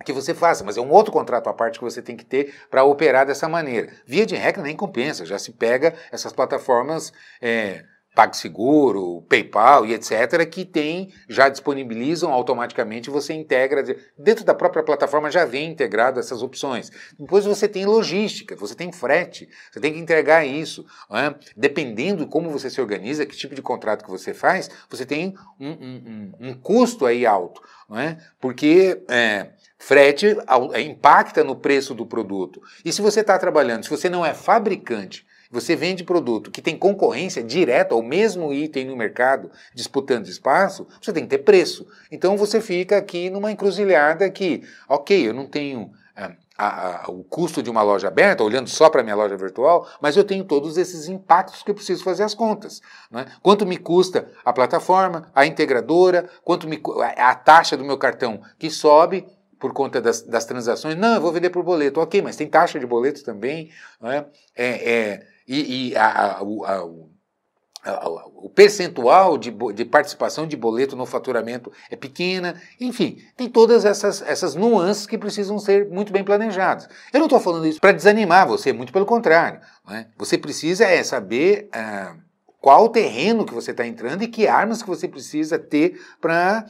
que 0.04 0.12
você 0.12 0.34
faça, 0.34 0.62
mas 0.62 0.76
é 0.76 0.80
um 0.80 0.90
outro 0.90 1.10
contrato 1.10 1.48
à 1.48 1.54
parte 1.54 1.78
que 1.78 1.84
você 1.84 2.02
tem 2.02 2.14
que 2.14 2.24
ter 2.24 2.54
para 2.70 2.84
operar 2.84 3.24
dessa 3.24 3.48
maneira. 3.48 3.90
Via 4.04 4.26
de 4.26 4.36
regra 4.36 4.62
nem 4.62 4.76
compensa, 4.76 5.24
já 5.24 5.38
se 5.38 5.52
pega 5.52 5.94
essas 6.12 6.34
plataformas 6.34 7.14
é, 7.40 7.82
PagSeguro, 8.16 9.20
PayPal 9.28 9.84
e 9.84 9.92
etc., 9.92 10.48
que 10.50 10.64
tem, 10.64 11.12
já 11.28 11.50
disponibilizam 11.50 12.32
automaticamente, 12.32 13.10
você 13.10 13.34
integra, 13.34 13.84
dentro 14.16 14.42
da 14.42 14.54
própria 14.54 14.82
plataforma 14.82 15.30
já 15.30 15.44
vem 15.44 15.70
integrado 15.70 16.18
essas 16.18 16.42
opções. 16.42 16.90
Depois 17.20 17.44
você 17.44 17.68
tem 17.68 17.84
logística, 17.84 18.56
você 18.56 18.74
tem 18.74 18.90
frete, 18.90 19.46
você 19.70 19.78
tem 19.80 19.92
que 19.92 19.98
entregar 19.98 20.46
isso. 20.46 20.86
É? 21.12 21.34
Dependendo 21.54 22.26
como 22.26 22.48
você 22.48 22.70
se 22.70 22.80
organiza, 22.80 23.26
que 23.26 23.36
tipo 23.36 23.54
de 23.54 23.60
contrato 23.60 24.02
que 24.02 24.10
você 24.10 24.32
faz, 24.32 24.70
você 24.88 25.04
tem 25.04 25.34
um, 25.60 25.68
um, 25.68 26.32
um, 26.40 26.48
um 26.48 26.54
custo 26.54 27.04
aí 27.04 27.26
alto, 27.26 27.60
é? 27.94 28.16
porque 28.40 29.02
é, 29.10 29.50
frete 29.78 30.38
impacta 30.82 31.44
no 31.44 31.54
preço 31.54 31.94
do 31.94 32.06
produto. 32.06 32.62
E 32.82 32.90
se 32.90 33.02
você 33.02 33.20
está 33.20 33.38
trabalhando, 33.38 33.84
se 33.84 33.90
você 33.90 34.08
não 34.08 34.24
é 34.24 34.32
fabricante, 34.32 35.26
você 35.56 35.74
vende 35.74 36.04
produto 36.04 36.50
que 36.50 36.60
tem 36.60 36.76
concorrência 36.76 37.42
direta 37.42 37.94
ao 37.94 38.02
mesmo 38.02 38.52
item 38.52 38.84
no 38.84 38.96
mercado, 38.96 39.50
disputando 39.74 40.28
espaço, 40.28 40.86
você 41.00 41.12
tem 41.12 41.24
que 41.24 41.30
ter 41.30 41.38
preço. 41.38 41.86
Então 42.12 42.36
você 42.36 42.60
fica 42.60 42.98
aqui 42.98 43.30
numa 43.30 43.50
encruzilhada 43.50 44.28
que, 44.30 44.62
ok, 44.86 45.28
eu 45.28 45.32
não 45.32 45.46
tenho 45.46 45.90
é, 46.14 46.32
a, 46.58 47.06
a, 47.06 47.10
o 47.10 47.24
custo 47.24 47.62
de 47.62 47.70
uma 47.70 47.82
loja 47.82 48.08
aberta, 48.08 48.44
olhando 48.44 48.68
só 48.68 48.90
para 48.90 49.00
a 49.00 49.04
minha 49.04 49.16
loja 49.16 49.34
virtual, 49.34 49.88
mas 49.98 50.14
eu 50.14 50.24
tenho 50.24 50.44
todos 50.44 50.76
esses 50.76 51.08
impactos 51.08 51.62
que 51.62 51.70
eu 51.70 51.74
preciso 51.74 52.04
fazer 52.04 52.22
as 52.22 52.34
contas. 52.34 52.82
Né? 53.10 53.24
Quanto 53.42 53.64
me 53.64 53.78
custa 53.78 54.30
a 54.44 54.52
plataforma, 54.52 55.30
a 55.34 55.46
integradora, 55.46 56.28
quanto 56.44 56.68
me, 56.68 56.78
a 57.16 57.34
taxa 57.34 57.78
do 57.78 57.84
meu 57.84 57.96
cartão 57.96 58.42
que 58.58 58.68
sobe, 58.68 59.26
por 59.58 59.72
conta 59.72 60.00
das, 60.00 60.22
das, 60.22 60.44
transações. 60.44 60.96
Não, 60.96 61.14
eu 61.14 61.20
vou 61.20 61.32
vender 61.32 61.50
por 61.50 61.62
boleto. 61.62 62.00
Ok, 62.00 62.20
mas 62.20 62.36
tem 62.36 62.46
taxa 62.46 62.78
de 62.78 62.86
boleto 62.86 63.24
também. 63.24 63.70
Né? 64.00 64.26
É, 64.54 64.92
é, 64.92 65.26
e, 65.46 65.90
e 65.90 65.96
a, 65.96 66.06
a, 66.06 66.38
a, 66.40 66.84
o 68.36 68.50
percentual 68.50 69.38
de, 69.38 69.50
de, 69.50 69.84
participação 69.84 70.46
de 70.46 70.56
boleto 70.56 70.96
no 70.96 71.06
faturamento 71.06 71.70
é 71.90 71.94
pequena, 71.94 72.60
enfim, 72.80 73.18
tem 73.36 73.48
todas 73.48 73.84
essas, 73.84 74.22
essas 74.22 74.54
nuances 74.54 75.06
que 75.06 75.16
precisam 75.16 75.58
ser 75.58 75.88
muito 75.88 76.12
bem 76.12 76.24
planejadas. 76.24 76.88
Eu 77.12 77.20
não 77.20 77.26
estou 77.26 77.40
falando 77.40 77.66
isso 77.66 77.80
para 77.80 77.92
desanimar 77.92 78.46
você, 78.46 78.72
muito 78.72 78.92
pelo 78.92 79.06
contrário. 79.06 79.60
Né? 79.86 80.08
Você 80.16 80.36
precisa 80.36 80.84
é 80.84 81.02
saber 81.02 81.68
ah, 81.72 82.16
qual 82.60 82.88
terreno 82.88 83.44
que 83.44 83.54
você 83.54 83.70
está 83.70 83.86
entrando 83.86 84.22
e 84.22 84.28
que 84.28 84.48
armas 84.48 84.82
que 84.82 84.88
você 84.88 85.06
precisa 85.06 85.58
ter 85.58 86.00
para 86.20 86.66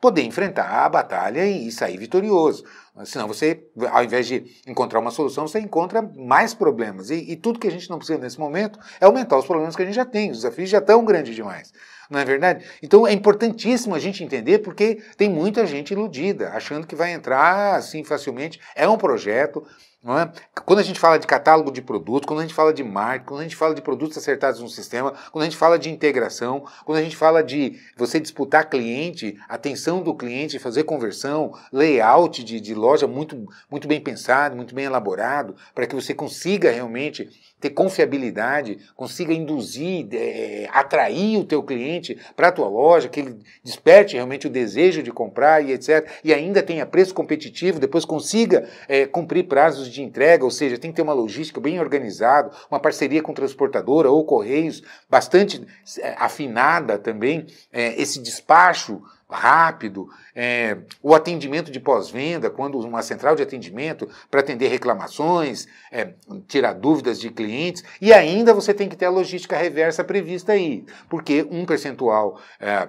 poder 0.00 0.22
enfrentar 0.22 0.68
a 0.68 0.88
batalha 0.88 1.46
e 1.46 1.70
sair 1.70 1.96
vitorioso. 1.96 2.64
Senão 3.06 3.26
você, 3.26 3.64
ao 3.90 4.04
invés 4.04 4.26
de 4.26 4.44
encontrar 4.66 5.00
uma 5.00 5.10
solução, 5.10 5.48
você 5.48 5.58
encontra 5.58 6.02
mais 6.02 6.52
problemas. 6.52 7.08
E, 7.08 7.32
e, 7.32 7.36
tudo 7.36 7.58
que 7.58 7.66
a 7.66 7.70
gente 7.70 7.88
não 7.88 7.96
precisa 7.96 8.18
nesse 8.18 8.38
momento 8.38 8.78
é 9.00 9.06
aumentar 9.06 9.38
os 9.38 9.46
problemas 9.46 9.74
que 9.74 9.82
a 9.82 9.86
gente 9.86 9.94
já 9.94 10.04
tem. 10.04 10.30
Os 10.30 10.38
desafios 10.38 10.68
já 10.68 10.78
estão 10.78 11.02
grandes 11.02 11.34
demais. 11.34 11.72
Não 12.10 12.20
é 12.20 12.24
verdade? 12.26 12.66
Então 12.82 13.06
é 13.06 13.12
importantíssimo 13.12 13.94
a 13.94 13.98
gente 13.98 14.22
entender 14.22 14.58
porque 14.58 15.02
tem 15.16 15.30
muita 15.30 15.66
gente 15.66 15.92
iludida, 15.92 16.50
achando 16.50 16.86
que 16.86 16.94
vai 16.94 17.12
entrar 17.12 17.76
assim 17.76 18.04
facilmente. 18.04 18.60
É 18.76 18.86
um 18.86 18.98
projeto, 18.98 19.66
Não 20.02 20.18
é? 20.18 20.32
Quando 20.66 20.80
a 20.80 20.82
gente 20.82 20.98
fala 20.98 21.16
de 21.16 21.28
catálogo 21.28 21.70
de 21.70 21.80
produtos, 21.80 22.26
quando 22.26 22.40
a 22.40 22.42
gente 22.42 22.54
fala 22.54 22.74
de 22.74 22.82
marketing, 22.82 23.24
quando 23.24 23.40
a 23.40 23.44
gente 23.44 23.54
fala 23.54 23.72
de 23.72 23.80
produtos 23.80 24.18
acertados 24.18 24.60
no 24.60 24.68
sistema, 24.68 25.14
quando 25.30 25.42
a 25.42 25.44
gente 25.44 25.56
fala 25.56 25.78
de 25.78 25.90
integração, 25.90 26.64
quando 26.84 26.98
a 26.98 27.02
gente 27.02 27.16
fala 27.16 27.40
de 27.40 27.78
você 27.96 28.18
disputar 28.18 28.68
cliente, 28.68 29.38
atenção 29.48 30.02
do 30.02 30.12
cliente, 30.12 30.58
fazer 30.58 30.82
conversão, 30.82 31.52
layout 31.72 32.42
de, 32.42 32.60
de 32.60 32.74
loja 32.74 33.06
muito, 33.06 33.46
muito 33.70 33.86
bem 33.86 34.00
pensado, 34.00 34.56
muito 34.56 34.74
bem 34.74 34.86
elaborado, 34.86 35.54
para 35.72 35.86
que 35.86 35.94
você 35.94 36.12
consiga 36.12 36.72
realmente 36.72 37.28
ter 37.60 37.70
confiabilidade, 37.70 38.78
consiga 38.96 39.32
induzir, 39.32 40.08
é, 40.12 40.68
atrair 40.72 41.38
o 41.38 41.44
teu 41.44 41.62
cliente 41.62 42.18
para 42.34 42.48
a 42.48 42.52
tua 42.52 42.68
loja, 42.68 43.08
que 43.08 43.20
ele 43.20 43.38
desperte 43.62 44.14
realmente 44.14 44.48
o 44.48 44.50
desejo 44.50 45.00
de 45.00 45.12
comprar 45.12 45.64
e 45.64 45.70
etc. 45.70 46.10
E 46.24 46.34
ainda 46.34 46.60
tenha 46.60 46.84
preço 46.84 47.14
competitivo, 47.14 47.78
depois 47.78 48.04
consiga 48.04 48.68
é, 48.88 49.06
cumprir 49.06 49.44
prazos 49.44 49.91
de 49.92 50.02
entrega, 50.02 50.44
ou 50.44 50.50
seja, 50.50 50.78
tem 50.78 50.90
que 50.90 50.96
ter 50.96 51.02
uma 51.02 51.12
logística 51.12 51.60
bem 51.60 51.78
organizada, 51.78 52.50
uma 52.70 52.80
parceria 52.80 53.22
com 53.22 53.32
transportadora 53.32 54.10
ou 54.10 54.24
correios 54.24 54.82
bastante 55.08 55.66
é, 56.00 56.14
afinada 56.18 56.98
também, 56.98 57.46
é, 57.72 58.00
esse 58.00 58.20
despacho 58.20 59.02
rápido, 59.32 60.08
é, 60.34 60.76
o 61.02 61.14
atendimento 61.14 61.70
de 61.70 61.80
pós-venda, 61.80 62.50
quando 62.50 62.78
uma 62.78 63.02
central 63.02 63.34
de 63.34 63.42
atendimento 63.42 64.08
para 64.30 64.40
atender 64.40 64.68
reclamações, 64.68 65.66
é, 65.90 66.12
tirar 66.46 66.74
dúvidas 66.74 67.18
de 67.18 67.30
clientes, 67.30 67.82
e 68.00 68.12
ainda 68.12 68.52
você 68.52 68.74
tem 68.74 68.88
que 68.88 68.96
ter 68.96 69.06
a 69.06 69.10
logística 69.10 69.56
reversa 69.56 70.04
prevista 70.04 70.52
aí, 70.52 70.84
porque 71.08 71.46
um 71.50 71.64
percentual. 71.64 72.38
É, 72.60 72.88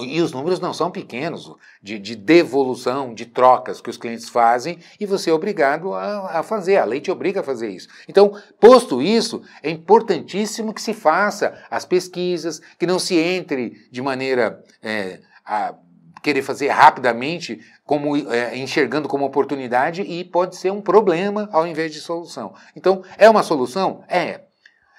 e 0.00 0.20
os 0.20 0.32
números 0.32 0.58
não 0.58 0.72
são 0.72 0.90
pequenos 0.90 1.52
de, 1.82 1.98
de, 1.98 2.16
devolução, 2.16 3.12
de 3.12 3.26
trocas 3.26 3.80
que 3.80 3.90
os 3.90 3.96
clientes 3.96 4.28
fazem 4.28 4.78
e 4.98 5.04
você 5.04 5.30
é 5.30 5.34
obrigado 5.34 5.92
a, 5.92 6.38
a, 6.38 6.42
fazer. 6.42 6.78
A 6.78 6.84
lei 6.84 7.00
te 7.00 7.10
obriga 7.10 7.40
a 7.40 7.44
fazer 7.44 7.68
isso. 7.68 7.88
Então, 8.08 8.34
posto 8.58 9.02
isso, 9.02 9.42
é 9.62 9.70
importantíssimo 9.70 10.72
que 10.72 10.80
se 10.80 10.94
faça 10.94 11.62
as 11.70 11.84
pesquisas, 11.84 12.60
que 12.78 12.86
não 12.86 12.98
se 12.98 13.16
entre 13.16 13.86
de 13.90 14.00
maneira. 14.00 14.64
É, 14.82 15.20
a 15.44 15.74
querer 16.22 16.42
fazer 16.42 16.68
rapidamente, 16.68 17.60
como 17.84 18.16
é, 18.32 18.56
enxergando 18.56 19.08
como 19.08 19.24
oportunidade 19.24 20.02
e 20.02 20.22
pode 20.24 20.56
ser 20.56 20.70
um 20.70 20.80
problema 20.80 21.48
ao 21.52 21.66
invés 21.66 21.92
de 21.92 22.00
solução. 22.00 22.54
Então, 22.76 23.02
é 23.18 23.28
uma 23.28 23.42
solução? 23.42 24.04
É. 24.08 24.42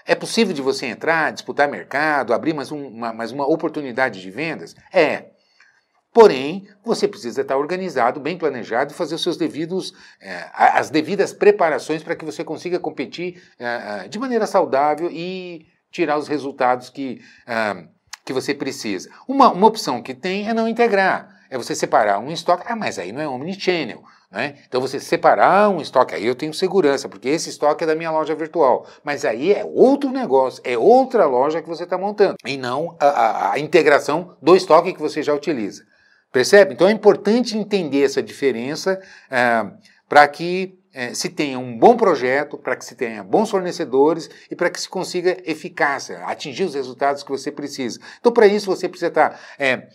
É 0.05 0.15
possível 0.15 0.53
de 0.53 0.61
você 0.61 0.85
entrar, 0.87 1.31
disputar 1.31 1.67
mercado, 1.67 2.33
abrir 2.33 2.53
mais, 2.53 2.71
um, 2.71 2.87
uma, 2.87 3.13
mais 3.13 3.31
uma 3.31 3.47
oportunidade 3.47 4.21
de 4.21 4.29
vendas? 4.29 4.75
É. 4.91 5.31
Porém, 6.13 6.67
você 6.85 7.07
precisa 7.07 7.41
estar 7.41 7.57
organizado, 7.57 8.19
bem 8.19 8.37
planejado 8.37 8.93
e 8.93 8.95
fazer 8.95 9.15
os 9.15 9.23
seus 9.23 9.35
devidos, 9.35 9.93
é, 10.21 10.47
as 10.53 10.91
devidas 10.91 11.33
preparações 11.33 12.03
para 12.03 12.15
que 12.15 12.23
você 12.23 12.43
consiga 12.43 12.79
competir 12.79 13.41
é 13.57 14.07
de 14.07 14.19
maneira 14.19 14.45
saudável 14.45 15.09
e 15.11 15.65
tirar 15.91 16.17
os 16.17 16.27
resultados 16.27 16.89
que 16.89 17.19
é, 17.47 17.87
que 18.25 18.33
você 18.33 18.53
precisa. 18.53 19.09
Uma, 19.27 19.51
uma 19.51 19.67
opção 19.67 20.01
que 20.01 20.13
tem 20.13 20.47
é 20.47 20.53
não 20.53 20.67
integrar. 20.67 21.41
É 21.49 21.57
você 21.57 21.75
separar 21.75 22.19
um 22.19 22.31
estoque. 22.31 22.65
Ah, 22.67 22.75
mas 22.75 22.97
aí 22.97 23.11
não 23.11 23.21
é 23.21 23.27
omnichannel. 23.27 24.03
Né? 24.33 24.55
Então 24.67 24.81
você 24.81 24.99
separar 24.99 25.69
um 25.69 25.79
estoque, 25.79 26.15
aí 26.15 26.25
eu 26.25 26.33
tenho 26.33 26.51
segurança, 26.55 27.07
porque 27.07 27.29
esse 27.29 27.51
estoque 27.51 27.83
é 27.83 27.87
da 27.87 27.93
minha 27.93 28.09
loja 28.09 28.33
virtual. 28.33 28.87
Mas 29.03 29.23
aí 29.23 29.53
é 29.53 29.63
outro 29.63 30.09
negócio, 30.09 30.59
é 30.65 30.75
outra 30.75 31.27
loja 31.27 31.61
que 31.61 31.69
você 31.69 31.83
está 31.83 31.99
montando. 31.99 32.35
E 32.43 32.57
não 32.57 32.97
a, 32.99 33.05
a, 33.05 33.53
a 33.53 33.59
integração 33.59 34.35
do 34.41 34.55
estoque 34.55 34.91
que 34.91 34.99
você 34.99 35.21
já 35.21 35.35
utiliza. 35.35 35.83
Percebe? 36.31 36.73
Então 36.73 36.87
é 36.87 36.91
importante 36.91 37.55
entender 37.55 38.03
essa 38.03 38.23
diferença 38.23 38.99
é, 39.29 39.67
para 40.09 40.27
que 40.27 40.79
é, 40.93 41.13
se 41.13 41.29
tenha 41.29 41.57
um 41.57 41.77
bom 41.77 41.97
projeto, 41.97 42.57
para 42.57 42.75
que 42.75 42.85
se 42.85 42.95
tenha 42.95 43.23
bons 43.23 43.49
fornecedores 43.49 44.29
e 44.49 44.55
para 44.55 44.69
que 44.69 44.79
se 44.79 44.87
consiga 44.87 45.37
eficácia, 45.43 46.19
atingir 46.25 46.63
os 46.63 46.75
resultados 46.75 47.23
que 47.23 47.31
você 47.31 47.51
precisa. 47.51 47.99
Então, 48.19 48.31
para 48.31 48.45
isso, 48.45 48.67
você 48.67 48.87
precisa 48.87 49.07
estar 49.07 49.31
tá, 49.31 49.39
é, 49.57 49.87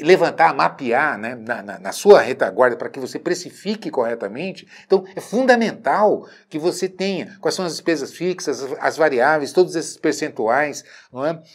levantar, 0.00 0.54
mapear 0.54 1.16
né, 1.16 1.34
na, 1.34 1.62
na, 1.62 1.78
na, 1.78 1.92
sua 1.92 2.20
retaguarda 2.20 2.76
para 2.76 2.88
que 2.88 2.98
você 2.98 3.18
precifique 3.18 3.90
corretamente. 3.90 4.66
Então, 4.84 5.04
é 5.14 5.20
fundamental 5.20 6.26
que 6.48 6.58
você 6.58 6.88
tenha 6.88 7.36
quais 7.40 7.54
são 7.54 7.64
as 7.64 7.72
despesas 7.72 8.12
fixas, 8.12 8.66
as, 8.80 8.96
variáveis, 8.96 9.52
todos 9.52 9.76
esses 9.76 9.96
percentuais, 9.96 10.84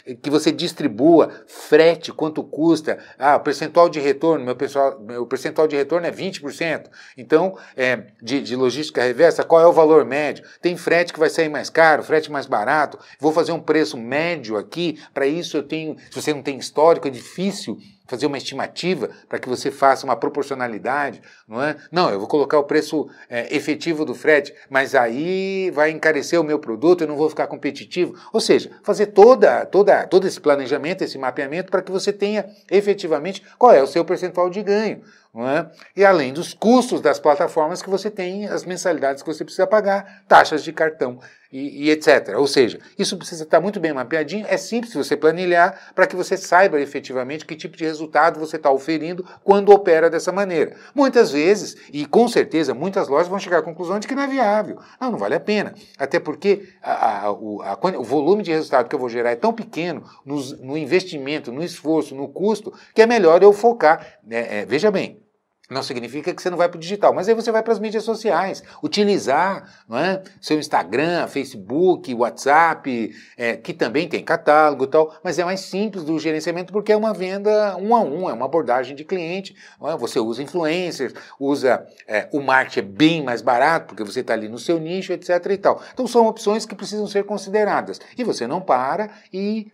é? 0.06 0.16
que 0.16 0.30
você 0.30 0.52
distribua, 0.52 1.30
frete, 1.48 2.14
quanto 2.14 2.44
custa, 2.44 2.98
ah, 3.20 3.38
percentual 3.38 3.90
de 3.90 4.00
retorno, 4.00 4.46
meu, 4.46 4.56
pessoal, 4.56 5.00
meu 5.00 5.26
percentual 5.26 5.68
de 5.68 5.76
retorno 5.76 6.08
é 6.08 6.12
20%. 6.12 6.86
Então, 7.18 7.58
é, 7.76 8.04
de, 8.22 8.42
de 8.42 8.56
logística 8.56 9.04
reversa, 9.04 9.44
qual 9.44 9.62
é 9.62 9.68
o 9.68 9.74
valor 9.74 10.06
médio? 10.06 10.46
Tem 10.62 10.78
frete 10.78 11.12
que 11.12 11.20
vai 11.20 11.30
sair 11.30 11.50
mais 11.50 11.70
caro, 11.70 12.04
frete 12.04 12.32
mais 12.32 12.46
barato, 12.46 12.98
vou 13.20 13.34
fazer 13.34 13.52
um 13.52 13.60
preço 13.60 13.98
médio 13.98 14.56
aqui, 14.56 15.00
para 15.14 15.28
isso 15.28 15.58
eu 15.58 15.64
tenho, 15.64 15.98
se 16.10 16.22
você 16.22 16.34
não 16.34 16.42
tem 16.42 16.58
histórico, 16.58 17.08
é 17.08 17.12
difícil 17.12 17.78
fazer 18.08 18.26
uma 18.26 18.38
estimativa 18.38 19.10
para 19.28 19.38
que 19.38 19.50
você 19.50 19.70
faça 19.70 20.06
uma 20.06 20.16
proporcionalidade, 20.16 21.22
não 21.48 21.62
é? 21.62 21.76
Não, 21.92 22.10
eu 22.10 22.20
vou 22.20 22.28
colocar 22.28 22.58
o 22.58 22.64
preço 22.64 23.08
é, 23.30 23.56
efetivo 23.56 24.06
do 24.06 24.16
frete, 24.16 24.54
mas 24.70 24.96
aí 24.96 25.70
vai 25.72 25.92
encarecer 25.92 26.40
o 26.40 26.44
meu 26.44 26.58
produto, 26.58 27.02
eu 27.02 27.08
não 27.08 27.18
vou 27.18 27.30
ficar 27.30 27.48
competitivo. 27.48 28.16
Ou 28.32 28.40
seja, 28.40 28.72
fazer 28.84 29.08
toda, 29.08 29.66
toda, 29.66 30.08
todo 30.08 30.26
esse 30.26 30.40
planejamento, 30.40 31.04
esse 31.04 31.18
mapeamento 31.18 31.70
para 31.70 31.82
que 31.82 31.92
você 31.92 32.14
tenha 32.14 32.46
efetivamente 32.72 33.44
qual 33.58 33.74
é 33.74 33.84
o 33.84 33.88
seu 33.88 34.04
percentual 34.06 34.50
de 34.50 34.64
ganho. 34.64 35.02
É? 35.36 35.68
E 35.96 36.04
além 36.04 36.34
dos 36.34 36.56
custos 36.56 37.00
das 37.00 37.20
plataformas 37.20 37.80
que 37.84 37.90
você 37.90 38.10
tem, 38.10 38.48
as 38.48 38.66
mensalidades 38.66 39.22
que 39.22 39.32
você 39.32 39.44
precisa 39.44 39.68
pagar, 39.68 40.24
taxas 40.28 40.64
de 40.64 40.74
cartão 40.74 41.20
e, 41.52 41.86
e, 41.86 41.90
etc. 41.90 42.36
Ou 42.38 42.48
seja, 42.48 42.80
isso 42.98 43.18
precisa 43.18 43.44
estar 43.44 43.60
muito 43.60 43.80
bem 43.80 43.94
mapeadinho, 43.94 44.46
é 44.50 44.58
simples 44.58 44.94
você 44.94 45.16
planilhar 45.16 45.92
para 45.94 46.08
que 46.08 46.16
você 46.16 46.38
saiba 46.38 46.80
efetivamente 46.80 47.46
que 47.46 47.56
tipo 47.56 47.78
de 47.78 47.86
resultado 47.86 48.40
você 48.40 48.58
está 48.58 48.72
oferindo 48.72 49.26
quando 49.44 49.72
opera 49.72 50.10
dessa 50.10 50.32
maneira. 50.32 50.76
Muitas 50.94 51.32
vezes, 51.32 51.76
e 51.92 52.06
com 52.06 52.28
certeza, 52.28 52.74
muitas 52.74 53.08
lojas 53.08 53.28
vão 53.28 53.40
chegar 53.40 53.60
à 53.60 53.62
conclusão 53.62 54.00
de 54.00 54.08
que 54.08 54.16
não 54.16 54.24
é 54.24 54.28
viável. 54.28 54.80
Não, 55.00 55.12
não 55.12 55.18
vale 55.18 55.36
a 55.36 55.40
pena. 55.40 55.74
Até 55.98 56.20
porque 56.20 56.70
a, 56.82 57.26
a, 57.26 57.32
o, 57.32 57.62
a, 57.62 57.78
o, 57.98 58.04
volume 58.04 58.44
de 58.44 58.52
resultado 58.52 58.88
que 58.88 58.96
eu 58.96 59.00
vou 59.00 59.10
gerar 59.10 59.32
é 59.32 59.36
tão 59.36 59.54
pequeno 59.54 60.04
no, 60.26 60.38
no 60.58 60.78
investimento, 60.78 61.52
no 61.52 61.64
esforço, 61.64 62.16
no 62.16 62.28
custo, 62.28 62.74
que 62.94 63.02
é 63.02 63.06
melhor 63.06 63.42
eu 63.42 63.54
focar. 63.54 64.06
É, 64.30 64.60
é, 64.60 64.66
veja 64.66 64.92
bem, 64.92 65.22
não 65.70 65.84
significa 65.84 66.34
que 66.34 66.42
você 66.42 66.50
não 66.50 66.58
vai 66.58 66.70
para 66.70 66.78
o 66.78 66.80
digital, 66.80 67.14
mas 67.14 67.28
aí 67.28 67.36
você 67.36 67.52
vai 67.52 67.62
para 67.62 67.74
as 67.74 67.80
mídias 67.80 68.04
sociais, 68.04 68.64
utilizar 68.82 69.84
não 69.88 69.98
é? 69.98 70.24
seu 70.40 70.58
Instagram, 70.58 71.28
Facebook, 71.28 72.14
WhatsApp, 72.14 73.14
é, 73.38 73.58
que 73.58 73.74
também 73.74 74.08
tem 74.08 74.24
catálogo 74.24 74.86
e 74.86 74.88
tal, 74.88 75.14
mas 75.24 75.38
é 75.38 75.44
mais 75.44 75.60
simples 75.60 76.04
do 76.04 76.18
gerenciamento 76.18 76.72
porque 76.72 76.92
é 76.92 76.98
uma 76.98 77.14
venda 77.14 77.76
um 77.78 77.94
a 77.94 78.02
um, 78.02 78.30
é 78.30 78.34
uma 78.34 78.46
abordagem 78.46 78.96
de 78.96 79.04
cliente. 79.04 79.56
É? 79.84 79.98
Você 79.98 80.20
usa 80.20 80.42
influencers, 80.42 81.14
usa 81.40 81.86
é, 82.08 82.30
o 82.32 82.40
marketing 82.42 82.80
é 82.80 82.84
bem 82.84 83.24
mais 83.24 83.42
barato 83.42 83.88
porque 83.88 84.04
você 84.04 84.22
está 84.22 84.34
ali 84.34 84.48
no 84.48 84.58
seu 84.58 84.80
nicho, 84.80 85.12
etc. 85.12 85.30
e 85.52 85.58
tal. 85.58 85.82
Então 85.94 86.08
são 86.08 86.28
opções 86.28 86.66
que 86.66 86.76
precisam 86.76 87.08
ser 87.08 87.26
consideradas. 87.26 88.00
E 88.18 88.24
você 88.24 88.48
não 88.48 88.62
para 88.62 89.10
e 89.34 89.72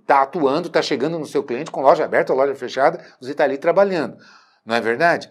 está 0.00 0.20
hum, 0.20 0.22
atuando, 0.22 0.68
está 0.68 0.82
chegando 0.82 1.18
no 1.18 1.26
seu 1.26 1.42
cliente 1.42 1.70
com 1.70 1.80
loja 1.80 2.04
aberta 2.04 2.32
ou 2.32 2.38
loja 2.38 2.54
fechada, 2.54 3.02
você 3.20 3.32
está 3.32 3.44
ali 3.44 3.56
trabalhando 3.56 4.16
não 4.64 4.74
é 4.74 4.80
verdade? 4.80 5.28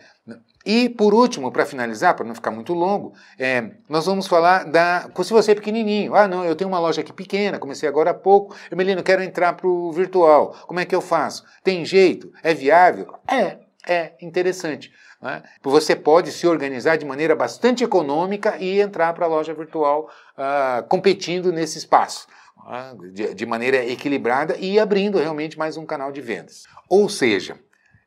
E, 0.65 0.87
por 0.87 1.13
último, 1.13 1.51
para 1.51 1.65
finalizar, 1.65 2.15
para 2.15 2.25
não 2.25 2.33
ficar 2.33 2.51
muito 2.51 2.73
longo, 2.73 3.13
é, 3.37 3.71
nós 3.89 4.05
vamos 4.05 4.27
falar 4.27 4.63
da. 4.63 5.09
Se 5.21 5.33
você 5.33 5.51
é 5.51 5.55
pequenininho, 5.55 6.15
ah, 6.15 6.27
não, 6.27 6.45
eu 6.45 6.55
tenho 6.55 6.69
uma 6.69 6.79
loja 6.79 7.01
aqui 7.01 7.11
pequena, 7.11 7.59
comecei 7.59 7.87
agora 7.87 8.11
há 8.11 8.13
pouco, 8.13 8.55
eu, 8.71 8.77
Melino, 8.77 9.03
quero 9.03 9.21
entrar 9.21 9.53
para 9.53 9.67
o 9.67 9.91
virtual, 9.91 10.55
como 10.65 10.79
é 10.79 10.85
que 10.85 10.95
eu 10.95 11.01
faço? 11.01 11.43
Tem 11.63 11.83
jeito? 11.83 12.31
É 12.41 12.53
viável? 12.53 13.13
É, 13.27 13.57
é 13.85 14.13
interessante. 14.21 14.93
Né? 15.21 15.43
Você 15.61 15.97
pode 15.97 16.31
se 16.31 16.47
organizar 16.47 16.97
de 16.97 17.05
maneira 17.05 17.35
bastante 17.35 17.83
econômica 17.83 18.55
e 18.57 18.79
entrar 18.79 19.13
para 19.13 19.25
a 19.25 19.29
loja 19.29 19.53
virtual 19.53 20.09
ah, 20.37 20.85
competindo 20.87 21.51
nesse 21.51 21.77
espaço. 21.77 22.25
Ah, 22.65 22.93
de, 23.11 23.33
de 23.33 23.45
maneira 23.45 23.83
equilibrada 23.85 24.55
e 24.57 24.79
abrindo 24.79 25.17
realmente 25.17 25.57
mais 25.57 25.75
um 25.75 25.85
canal 25.85 26.13
de 26.13 26.21
vendas. 26.21 26.63
Ou 26.87 27.09
seja, 27.09 27.59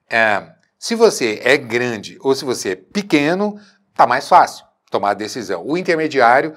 é, 0.09 0.51
se 0.87 0.94
você 0.94 1.40
é 1.42 1.57
grande 1.57 2.16
ou 2.20 2.33
se 2.33 2.44
você 2.44 2.70
é 2.70 2.77
pequeno, 2.77 3.59
está 3.90 4.07
mais 4.07 4.29
fácil 4.29 4.64
tomar 4.88 5.11
a 5.11 5.14
decisão. 5.14 5.66
O 5.66 5.77
intermediário, 5.77 6.55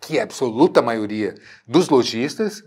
que 0.00 0.16
é 0.16 0.20
a 0.20 0.22
absoluta 0.22 0.80
maioria 0.80 1.34
dos 1.66 1.88
lojistas, 1.88 2.62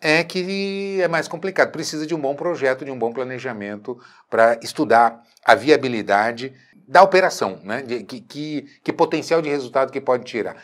é? 0.00 0.18
é 0.20 0.22
que 0.22 1.00
é 1.00 1.08
mais 1.08 1.26
complicado. 1.26 1.72
Precisa 1.72 2.06
de 2.06 2.14
um 2.14 2.20
bom 2.20 2.36
projeto, 2.36 2.84
de 2.84 2.92
um 2.92 2.98
bom 2.98 3.12
planejamento 3.12 3.98
para 4.30 4.56
estudar 4.62 5.20
a 5.44 5.56
viabilidade 5.56 6.54
da 6.86 7.02
operação, 7.02 7.58
né? 7.64 7.82
De, 7.82 8.04
que, 8.04 8.20
que, 8.20 8.62
que, 8.84 8.92
potencial 8.92 9.42
de 9.42 9.48
resultado 9.48 9.90
que 9.90 10.00
pode 10.00 10.22
tirar. 10.22 10.62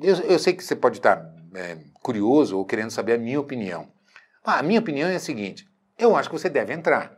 Eu, 0.00 0.14
eu 0.28 0.38
sei 0.38 0.52
que 0.52 0.62
você 0.62 0.76
pode 0.76 0.98
estar 0.98 1.28
é, 1.56 1.78
curioso 1.94 2.56
ou 2.56 2.64
querendo 2.64 2.92
saber 2.92 3.14
a 3.14 3.18
minha 3.18 3.40
opinião. 3.40 3.88
Ah, 4.44 4.60
a 4.60 4.62
minha 4.62 4.78
opinião 4.78 5.08
é 5.08 5.16
a 5.16 5.18
seguinte: 5.18 5.66
eu 5.98 6.14
acho 6.14 6.30
que 6.30 6.38
você 6.38 6.48
deve 6.48 6.72
entrar. 6.72 7.13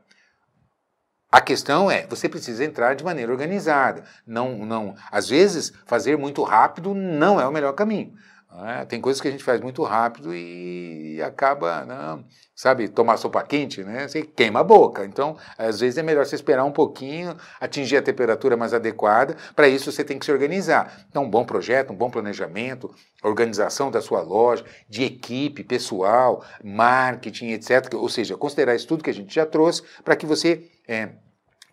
A 1.31 1.41
questão 1.41 1.91
é, 1.91 2.07
você 2.07 2.29
precisa 2.29 2.65
entrar 2.65 2.95
de 2.95 3.05
maneira 3.05 3.33
organizada. 3.33 4.05
Não, 4.27 4.65
não, 4.65 4.95
às 5.11 5.29
vezes, 5.29 5.73
fazer 5.85 6.17
muito 6.17 6.43
rápido 6.45 6.95
não 6.95 7.41
é 7.41 7.47
o 7.47 7.53
melhor 7.53 7.73
caminho. 7.73 8.15
É? 8.65 8.87
Tem 8.87 9.01
coisas 9.01 9.21
que 9.21 9.29
a 9.29 9.31
gente 9.31 9.45
faz 9.45 9.61
muito 9.61 9.83
rápido 9.83 10.35
e 10.35 11.21
acaba, 11.23 11.85
não, 11.85 12.25
sabe, 12.55 12.89
tomar 12.89 13.19
sopa 13.19 13.43
quente, 13.43 13.83
né? 13.85 14.09
Você 14.09 14.23
queima 14.23 14.61
a 14.61 14.65
boca. 14.65 15.05
Então, 15.05 15.37
às 15.59 15.81
vezes 15.81 15.99
é 15.99 16.03
melhor 16.03 16.25
você 16.25 16.37
esperar 16.37 16.65
um 16.65 16.73
pouquinho, 16.73 17.37
atingir 17.61 17.99
a 17.99 18.03
temperatura 18.03 18.57
mais 18.57 18.73
adequada. 18.73 19.37
Para 19.55 19.69
isso, 19.69 19.93
você 19.93 20.03
tem 20.03 20.19
que 20.19 20.25
se 20.25 20.33
organizar. 20.33 21.05
Então, 21.11 21.25
um 21.25 21.31
bom 21.31 21.45
projeto, 21.45 21.93
um 21.93 21.97
bom 21.97 22.09
planejamento, 22.09 22.95
organização 23.23 23.91
da 23.91 24.01
sua 24.01 24.23
loja, 24.23 24.65
de 24.89 25.05
equipe, 25.05 25.63
pessoal, 25.63 26.43
marketing, 26.65 27.49
etc. 27.49 27.93
Ou 27.95 28.09
seja, 28.09 28.39
considerar 28.39 28.75
isso 28.75 28.89
tudo 28.89 29.05
que 29.05 29.11
a 29.11 29.15
gente 29.15 29.35
já 29.35 29.45
trouxe 29.45 29.83
para 30.03 30.17
que 30.17 30.25
você 30.25 30.71
é, 30.89 31.11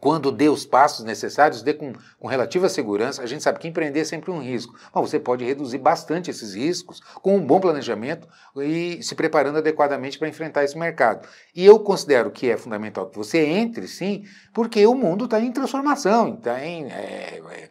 quando 0.04 0.34
dê 0.34 0.50
os 0.50 0.66
passos 0.66 1.06
necessários, 1.06 1.62
dê 1.62 1.74
com, 1.74 1.94
com, 2.20 2.28
relativa 2.28 2.68
segurança. 2.68 3.24
A 3.24 3.26
gente 3.26 3.42
sabe 3.42 3.58
que 3.58 3.70
empreender 3.70 4.02
é 4.02 4.04
sempre 4.04 4.32
um 4.32 4.42
risco, 4.42 4.76
mas 4.94 5.10
você 5.10 5.18
pode 5.18 5.46
reduzir 5.46 5.78
bastante 5.78 6.30
esses 6.30 6.56
riscos 6.56 7.00
com 7.22 7.38
um 7.38 7.46
bom 7.48 7.58
planejamento 7.58 8.28
e 8.58 9.02
se 9.02 9.16
preparando 9.16 9.60
adequadamente 9.60 10.20
para 10.20 10.28
enfrentar 10.28 10.66
esse 10.66 10.78
mercado. 10.78 11.26
E 11.56 11.66
eu 11.66 11.80
considero 11.80 12.32
que 12.32 12.50
é 12.50 12.58
fundamental 12.58 13.10
que 13.10 13.16
você 13.16 13.46
entre, 13.46 13.88
sim, 13.88 14.26
porque 14.54 14.86
o 14.86 14.94
mundo 14.94 15.24
está 15.24 15.40
em 15.40 15.54
transformação, 15.54 16.36
tá 16.36 16.62
em, 16.62 16.92
é, 16.92 17.42
é, 17.50 17.70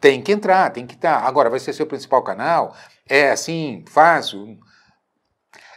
tem 0.00 0.20
que 0.20 0.32
entrar, 0.32 0.70
tem 0.70 0.84
que 0.84 0.96
estar. 0.96 1.20
Tá. 1.20 1.28
Agora, 1.28 1.48
vai 1.48 1.60
ser 1.60 1.72
seu 1.72 1.86
principal 1.86 2.24
canal? 2.24 2.74
É 3.08 3.30
assim, 3.30 3.84
fácil? 3.86 4.58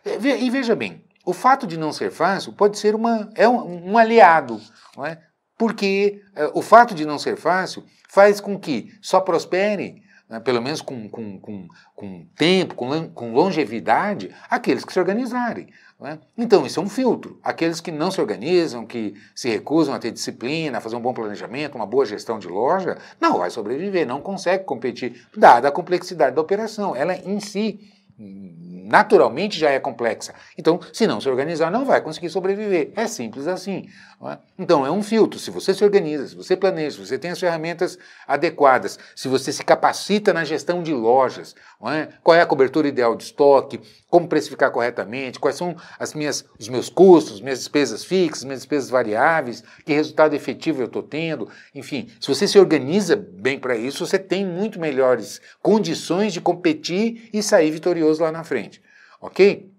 É, 0.03 0.15
e 0.15 0.49
veja 0.49 0.75
bem, 0.75 1.05
o 1.23 1.31
fato 1.31 1.67
de 1.67 1.77
não 1.77 1.93
ser 1.93 2.09
fácil 2.09 2.53
pode 2.53 2.79
ser 2.79 2.95
uma, 2.95 3.29
é 3.35 3.47
um, 3.47 3.91
um 3.91 3.97
aliado, 3.99 4.59
não 4.97 5.05
é? 5.05 5.28
Porque 5.59 6.21
uh, 6.37 6.57
o 6.57 6.61
fato 6.61 6.95
de 6.95 7.05
não 7.05 7.19
ser 7.19 7.35
fácil 7.35 7.83
faz 8.07 8.39
com 8.39 8.57
que 8.57 8.93
só 9.01 9.19
prospere, 9.19 10.01
né, 10.29 10.39
pelo 10.39 10.61
menos 10.61 10.81
com, 10.81 11.09
com, 11.09 11.37
com, 11.37 11.67
com 11.93 12.25
tempo, 12.37 12.75
com, 12.75 13.09
com, 13.09 13.33
longevidade, 13.33 14.33
aqueles 14.49 14.85
que 14.85 14.93
se 14.93 14.99
organizarem. 14.99 15.67
Né? 15.99 16.17
Então, 16.37 16.65
isso 16.65 16.79
é 16.79 16.83
um 16.83 16.87
filtro. 16.87 17.41
Aqueles 17.43 17.81
que 17.81 17.91
não 17.91 18.09
se 18.09 18.21
organizam, 18.21 18.85
que 18.85 19.15
se 19.35 19.49
recusam 19.49 19.93
a 19.93 19.99
ter 19.99 20.11
disciplina, 20.11 20.77
a 20.77 20.81
fazer 20.81 20.95
um 20.95 21.01
bom 21.01 21.13
planejamento, 21.13 21.75
uma 21.75 21.85
boa 21.85 22.05
gestão 22.05 22.39
de 22.39 22.47
loja, 22.47 22.97
não 23.19 23.39
vai 23.39 23.49
sobreviver, 23.49 24.07
não 24.07 24.21
consegue 24.21 24.63
competir, 24.63 25.27
dada 25.35 25.67
a 25.67 25.71
complexidade 25.73 26.37
da 26.37 26.41
operação. 26.41 26.95
Ela 26.95 27.15
em 27.15 27.41
si 27.41 27.81
naturalmente 28.19 29.57
já 29.57 29.69
é 29.69 29.79
complexa. 29.79 30.33
Então, 30.57 30.79
se 30.91 31.05
não 31.05 31.21
se 31.21 31.29
organizar, 31.29 31.71
não 31.71 31.85
vai 31.85 32.01
conseguir 32.01 32.29
sobreviver. 32.29 32.91
É 32.95 33.07
simples 33.07 33.47
assim. 33.47 33.87
É? 34.25 34.37
Então, 34.57 34.85
é 34.85 34.91
um 34.91 35.03
filtro. 35.03 35.39
Se 35.39 35.51
você 35.51 35.73
se 35.73 35.83
organiza, 35.83 36.27
se 36.27 36.35
você 36.35 36.57
planeja, 36.57 36.97
se 36.97 37.05
você 37.05 37.17
tem 37.17 37.31
as 37.31 37.39
ferramentas 37.39 37.97
adequadas, 38.27 38.97
se 39.15 39.27
você 39.27 39.53
se 39.53 39.63
capacita 39.63 40.33
na 40.33 40.43
gestão 40.43 40.83
de 40.83 40.93
lojas, 40.93 41.55
é? 41.85 42.09
qual 42.23 42.35
é 42.35 42.41
a 42.41 42.45
cobertura 42.45 42.87
ideal 42.87 43.15
de 43.15 43.23
estoque, 43.23 43.79
como 44.09 44.27
precificar 44.27 44.71
corretamente, 44.71 45.39
quais 45.39 45.55
são 45.55 45.75
as 45.99 46.13
minhas, 46.13 46.43
os 46.59 46.67
meus 46.67 46.89
custos, 46.89 47.39
minhas 47.39 47.59
despesas 47.59 48.03
fixas, 48.03 48.43
minhas 48.43 48.61
despesas 48.61 48.89
variáveis, 48.89 49.63
que 49.85 49.93
resultado 49.93 50.33
efetivo 50.33 50.81
eu 50.81 50.87
estou 50.87 51.03
tendo. 51.03 51.47
Enfim, 51.73 52.09
se 52.19 52.27
você 52.27 52.47
se 52.47 52.57
organiza 52.57 53.15
bem 53.15 53.59
para 53.59 53.77
isso, 53.77 54.05
você 54.05 54.17
tem 54.17 54.45
muito 54.45 54.79
melhores 54.79 55.39
condições 55.61 56.33
de 56.33 56.41
competir 56.41 57.29
e 57.31 57.43
sair 57.43 57.69
vitorioso 57.69 58.08
lá 58.17 58.31
na 58.31 58.43
frente. 58.43 58.81
Ok? 59.21 59.71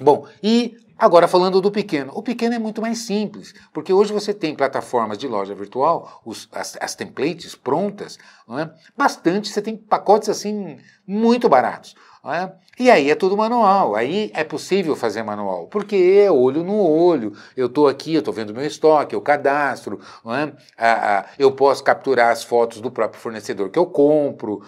Bom, 0.00 0.26
e 0.42 0.76
Agora, 0.96 1.26
falando 1.26 1.60
do 1.60 1.72
pequeno, 1.72 2.12
o 2.14 2.22
pequeno 2.22 2.54
é 2.54 2.58
muito 2.58 2.80
mais 2.80 2.98
simples, 2.98 3.52
porque 3.72 3.92
hoje 3.92 4.12
você 4.12 4.32
tem 4.32 4.54
plataformas 4.54 5.18
de 5.18 5.26
loja 5.26 5.52
virtual, 5.52 6.22
os, 6.24 6.48
as, 6.52 6.78
as 6.80 6.94
templates 6.94 7.56
prontas, 7.56 8.16
é? 8.50 8.70
bastante, 8.96 9.48
você 9.48 9.60
tem 9.60 9.76
pacotes 9.76 10.28
assim 10.28 10.78
muito 11.04 11.48
baratos. 11.48 11.96
É? 12.26 12.50
E 12.78 12.90
aí 12.90 13.10
é 13.10 13.14
tudo 13.14 13.36
manual, 13.36 13.94
aí 13.94 14.30
é 14.34 14.42
possível 14.42 14.96
fazer 14.96 15.22
manual, 15.22 15.66
porque 15.66 15.94
é 15.94 16.30
olho 16.30 16.64
no 16.64 16.74
olho, 16.74 17.34
eu 17.54 17.66
estou 17.66 17.86
aqui, 17.86 18.14
eu 18.14 18.20
estou 18.20 18.32
vendo 18.32 18.54
meu 18.54 18.64
estoque, 18.64 19.14
eu 19.14 19.20
cadastro, 19.20 20.00
é? 20.26 20.52
ah, 20.78 21.18
ah, 21.18 21.26
eu 21.38 21.52
posso 21.52 21.84
capturar 21.84 22.32
as 22.32 22.42
fotos 22.42 22.80
do 22.80 22.90
próprio 22.90 23.20
fornecedor 23.20 23.68
que 23.68 23.78
eu 23.78 23.84
compro, 23.84 24.62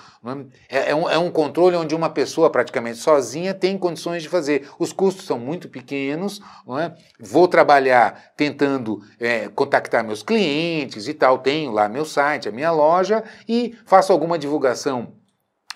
é? 0.68 0.78
é? 0.78 0.90
é? 0.90 0.94
um, 0.94 1.08
é 1.08 1.16
um 1.16 1.30
controle 1.30 1.76
onde 1.76 1.94
uma 1.94 2.10
pessoa 2.10 2.50
praticamente 2.50 2.98
sozinha 2.98 3.54
tem 3.54 3.78
condições 3.78 4.22
de 4.22 4.28
fazer, 4.28 4.68
os 4.78 4.92
custos 4.92 5.24
são 5.24 5.38
muito 5.38 5.66
pequenos, 5.66 6.42
é? 6.78 6.92
vou 7.18 7.48
trabalhar 7.48 8.32
tentando 8.36 9.00
contactar 9.54 10.04
meus 10.04 10.22
clientes 10.22 11.08
e 11.08 11.14
tal, 11.14 11.38
tenho 11.38 11.72
lá 11.72 11.88
meu 11.88 12.04
site, 12.04 12.50
a 12.50 12.52
minha 12.52 12.70
loja 12.70 13.24
e 13.48 13.74
faço 13.86 14.12
alguma 14.12 14.38
divulgação 14.38 15.14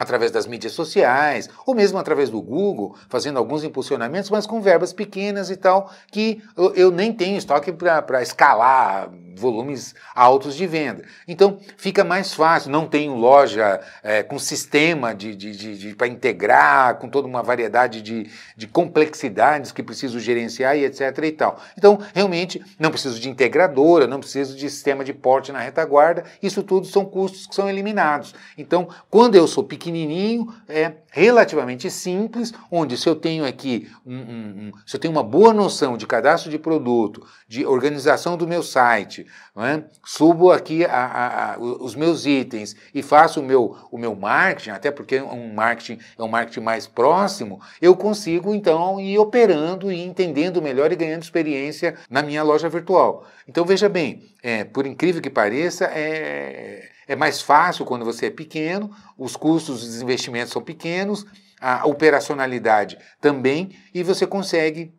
através 0.00 0.30
das 0.30 0.46
mídias 0.46 0.72
sociais, 0.72 1.50
ou 1.66 1.74
mesmo 1.74 1.98
através 1.98 2.30
do 2.30 2.40
Google, 2.40 2.96
fazendo 3.06 3.38
alguns 3.38 3.62
impulsionamentos, 3.62 4.30
mas 4.30 4.46
com 4.46 4.58
verbas 4.62 4.94
pequenas 4.94 5.50
e 5.50 5.56
tal, 5.56 5.92
que 6.10 6.42
eu, 6.56 6.74
eu 6.74 6.90
nem 6.90 7.12
tenho 7.12 7.36
estoque 7.36 7.70
para 7.70 8.22
escalar 8.22 9.10
volumes 9.40 9.94
altos 10.14 10.55
de 10.55 10.66
venda. 10.66 11.03
Então 11.26 11.59
fica 11.76 12.05
mais 12.05 12.35
fácil, 12.35 12.70
não 12.70 12.87
tenho 12.87 13.14
loja 13.14 13.81
é, 14.03 14.22
com 14.22 14.38
sistema 14.38 15.14
de, 15.14 15.35
de, 15.35 15.57
de, 15.57 15.79
de 15.79 15.94
para 15.94 16.07
integrar, 16.07 16.96
com 16.96 17.09
toda 17.09 17.26
uma 17.26 17.42
variedade 17.42 18.03
de, 18.03 18.31
de 18.57 18.66
complexidades 18.66 19.72
que 19.72 19.83
preciso 19.83 20.20
gerenciar 20.20 20.76
e 20.76 20.85
etc. 20.85 21.18
e 21.24 21.33
tal. 21.33 21.61
Então, 21.76 21.98
realmente, 22.14 22.62
não 22.79 22.90
preciso 22.90 23.18
de 23.18 23.29
integradora, 23.29 24.07
não 24.07 24.20
preciso 24.20 24.57
de 24.57 24.68
sistema 24.68 25.05
de 25.05 25.12
porte 25.12 25.53
na 25.53 25.61
retaguarda, 25.61 26.24
isso 26.42 26.62
tudo 26.62 26.87
são 26.87 27.05
custos 27.05 27.46
que 27.46 27.55
são 27.55 27.68
eliminados. 27.68 28.35
Então, 28.59 28.88
quando 29.09 29.35
eu 29.35 29.46
sou 29.46 29.64
pequenininho, 29.64 30.53
é 30.68 30.92
relativamente 31.11 31.90
simples, 31.90 32.53
onde 32.70 32.96
se 32.96 33.09
eu 33.09 33.16
tenho 33.16 33.44
aqui 33.44 33.90
um, 34.07 34.16
um, 34.16 34.20
um, 34.20 34.72
se 34.87 34.96
eu 34.96 35.00
tenho 35.00 35.12
uma 35.12 35.22
boa 35.22 35.53
noção 35.53 35.96
de 35.96 36.07
cadastro 36.07 36.50
de 36.50 36.59
produto, 36.59 37.26
de 37.48 37.64
organização 37.66 38.37
do 38.37 38.46
meu 38.46 38.62
site, 38.62 39.26
é? 39.57 39.83
subo 40.05 40.51
aqui 40.51 40.85
a, 40.85 40.90
a, 40.90 41.55
a, 41.55 41.59
os 41.59 41.95
meus 41.95 42.27
itens 42.27 42.75
e 42.95 43.03
faço 43.03 43.40
o 43.40 43.43
meu, 43.43 43.77
o 43.90 43.99
meu 43.99 44.14
marketing, 44.14 44.71
até 44.71 44.90
porque 44.90 45.21
um 45.21 45.53
marketing 45.53 45.99
é 46.19 46.23
um 46.23 46.29
marketing 46.29 46.61
mais 46.61 46.87
próximo, 46.87 47.61
eu 47.81 47.97
consigo 47.97 48.55
então 48.55 49.01
ir 49.01 49.19
operando 49.19 49.90
e 49.90 50.01
entendendo 50.01 50.62
melhor 50.62 50.93
e 50.93 50.97
ganhando 50.97 51.23
experiência 51.23 51.97
na 52.09 52.23
minha 52.23 52.43
loja 52.43 52.69
virtual. 52.69 53.27
Então 53.47 53.64
veja 53.64 53.88
bem, 53.88 54.23
é, 54.43 54.64
por 54.64 54.87
incrível 54.87 55.21
que 55.21 55.31
pareça, 55.31 55.85
é 55.87 56.88
é 57.11 57.16
mais 57.16 57.43
fácil 57.43 57.85
quando 57.85 58.05
você 58.05 58.27
é 58.27 58.31
pequeno, 58.31 58.88
os 59.19 59.35
custos 59.35 59.85
dos 59.85 60.01
investimentos 60.01 60.53
são 60.53 60.62
pequenos, 60.62 61.27
a 61.61 61.85
operacionalidade 61.85 62.97
também, 63.21 63.77
e 63.93 64.05
você 64.05 64.29
consegue 64.29 64.95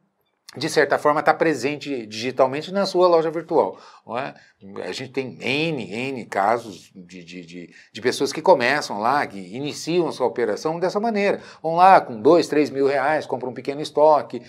de 0.57 0.67
certa 0.67 0.97
forma, 0.97 1.21
está 1.21 1.33
presente 1.33 2.05
digitalmente 2.05 2.73
na 2.73 2.85
sua 2.85 3.07
loja 3.07 3.31
virtual. 3.31 3.79
É? 4.17 4.33
A 4.83 4.91
gente 4.91 5.11
tem 5.11 5.37
N, 5.39 5.93
N 5.93 6.25
casos 6.25 6.91
de, 6.93 7.23
de, 7.23 7.45
de, 7.45 7.73
de, 7.93 8.01
pessoas 8.01 8.33
que 8.33 8.41
começam 8.41 8.99
lá, 8.99 9.25
que 9.27 9.37
iniciam 9.37 10.11
sua 10.11 10.25
operação 10.25 10.79
dessa 10.79 10.99
maneira. 10.99 11.39
Vão 11.61 11.75
lá 11.75 12.01
com 12.01 12.19
dois, 12.19 12.47
três 12.47 12.69
mil 12.69 12.87
reais, 12.87 13.27
compra 13.27 13.47
um 13.47 13.53
pequeno 13.53 13.79
estoque, 13.79 14.41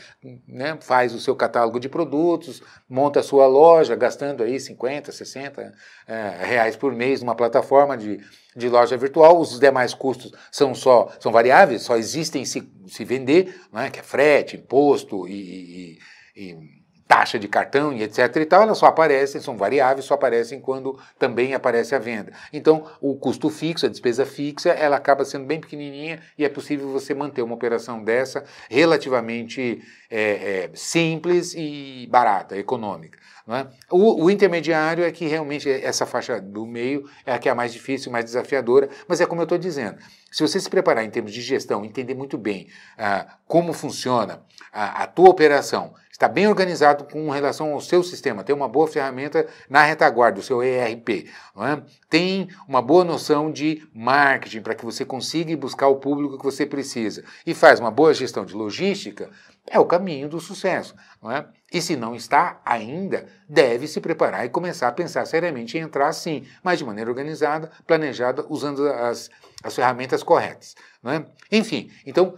né? 0.49 0.77
faz 0.81 1.15
o 1.15 1.21
seu 1.21 1.37
catálogo 1.37 1.79
de 1.79 1.89
produtos, 1.89 2.63
monta 2.89 3.21
a 3.21 3.23
sua 3.23 3.47
loja, 3.47 3.95
gastando 3.95 4.43
aí 4.43 4.59
50, 4.59 5.13
60 5.13 5.73
é, 6.07 6.45
reais 6.45 6.75
por 6.75 6.95
mês 6.95 7.21
numa 7.21 7.35
plataforma 7.35 7.97
de, 7.97 8.21
de 8.57 8.69
loja 8.69 8.97
virtual, 8.97 9.39
os 9.39 9.61
demais 9.61 9.93
custos 9.93 10.33
são 10.51 10.75
só 10.75 11.11
são 11.21 11.31
variáveis, 11.31 11.83
só 11.83 11.97
existem 11.97 12.45
se, 12.45 12.71
se 12.87 13.05
vender, 13.05 13.55
né, 13.73 13.91
que 13.91 14.01
é 14.01 14.03
frete, 14.03 14.57
imposto 14.57 15.29
e, 15.29 15.33
e, 15.33 15.99
e, 16.37 16.82
taxa 17.13 17.39
de 17.39 17.47
cartão 17.47 17.93
e 17.93 18.03
etc 18.03 18.37
e 18.37 18.47
tal, 18.47 18.63
elas 18.63 18.79
só 18.79 18.87
aparecem, 18.87 19.39
são 19.39 19.55
variáveis, 19.55 20.07
só 20.07 20.15
aparecem 20.15 20.59
quando 20.59 20.99
também 21.19 21.53
aparece 21.53 21.95
a 21.95 21.99
venda. 21.99 22.33
Então, 22.51 22.87
o 23.03 23.15
custo 23.17 23.51
fixo, 23.51 23.85
a 23.85 23.89
despesa 23.91 24.25
fixa, 24.25 24.71
ela 24.71 24.97
acaba 24.97 25.23
sendo 25.23 25.45
bem 25.45 25.61
pequenininha 25.61 26.21
e 26.39 26.45
é 26.45 26.49
possível 26.49 26.89
você 26.89 27.13
manter 27.13 27.43
uma 27.43 27.55
operação 27.55 28.03
dessa 28.03 28.45
relativamente 28.71 29.83
é, 30.11 30.21
é, 30.21 30.71
simples 30.73 31.53
e 31.55 32.09
barata, 32.11 32.57
econômica. 32.57 33.19
É? 33.49 33.67
O, 33.91 34.25
o, 34.25 34.31
intermediário 34.31 35.05
é 35.05 35.11
que 35.11 35.27
realmente 35.27 35.69
essa 35.69 36.07
faixa 36.07 36.41
do 36.41 36.65
meio 36.65 37.11
é 37.27 37.35
a 37.35 37.39
que 37.41 37.49
é 37.49 37.53
a 37.53 37.55
mais 37.57 37.73
difícil, 37.73 38.13
mais 38.13 38.25
desafiadora, 38.25 38.89
mas 39.09 39.21
é 39.21 39.27
como 39.27 39.41
eu 39.41 39.45
estou 39.45 39.59
dizendo. 39.59 39.99
Se 40.31 40.47
você 40.47 40.61
se 40.61 40.71
preparar 40.71 41.05
em 41.05 41.11
termos 41.11 41.33
de 41.33 41.43
gestão, 41.43 41.85
entender 41.85 42.15
muito 42.15 42.39
bem 42.39 42.69
ah, 42.97 43.37
como 43.47 43.73
funciona 43.73 44.45
a, 44.73 45.03
a 45.03 45.07
tua 45.09 45.29
operação, 45.29 45.93
está 46.23 46.33
bem 46.33 46.47
organizado 46.47 47.03
com 47.03 47.29
relação 47.31 47.73
ao 47.73 47.81
seu 47.81 48.01
sistema, 48.05 48.45
tem 48.45 48.55
uma 48.55 48.69
boa 48.69 48.87
ferramenta 48.87 49.45
na 49.69 49.83
retaguarda, 49.83 50.39
o 50.39 50.43
seu 50.43 50.63
ERP, 50.63 51.29
é? 51.57 51.83
tem 52.09 52.49
uma 52.69 52.81
boa 52.81 53.03
noção 53.03 53.51
de 53.51 53.85
marketing 53.93 54.61
para 54.61 54.77
que 54.77 54.85
você 54.85 55.05
consiga 55.05 55.57
buscar 55.57 55.89
o 55.89 55.97
público 55.97 56.39
que 56.39 56.45
você 56.45 56.65
precisa 56.65 57.25
e 57.45 57.53
faz 57.53 57.81
uma 57.81 57.91
boa 57.91 58.15
gestão 58.15 58.45
de 58.45 58.55
logística, 58.55 59.31
é 59.69 59.81
o 59.81 59.85
caminho 59.85 60.29
do 60.29 60.39
sucesso. 60.39 60.95
É? 61.29 61.45
E 61.73 61.83
se 61.83 61.97
não 61.97 62.15
está 62.15 62.61
ainda, 62.65 63.27
deve 63.49 63.89
se 63.89 64.01
preparar 64.01 64.47
e 64.47 64.49
começar 64.49 64.87
a 64.87 64.93
pensar 64.93 65.27
seriamente 65.27 65.77
em 65.77 65.81
entrar 65.81 66.13
sim, 66.13 66.47
mas 66.63 66.79
de 66.79 66.85
maneira 66.85 67.11
organizada, 67.11 67.69
planejada, 67.85 68.47
usando 68.49 68.87
as, 68.87 69.29
as 69.65 69.75
ferramentas 69.75 70.23
corretas. 70.23 70.77
É? 71.05 71.25
Enfim, 71.57 71.91
então, 72.07 72.37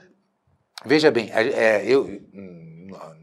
veja 0.87 1.11
bem, 1.11 1.31
é, 1.33 1.85
eu, 1.87 2.09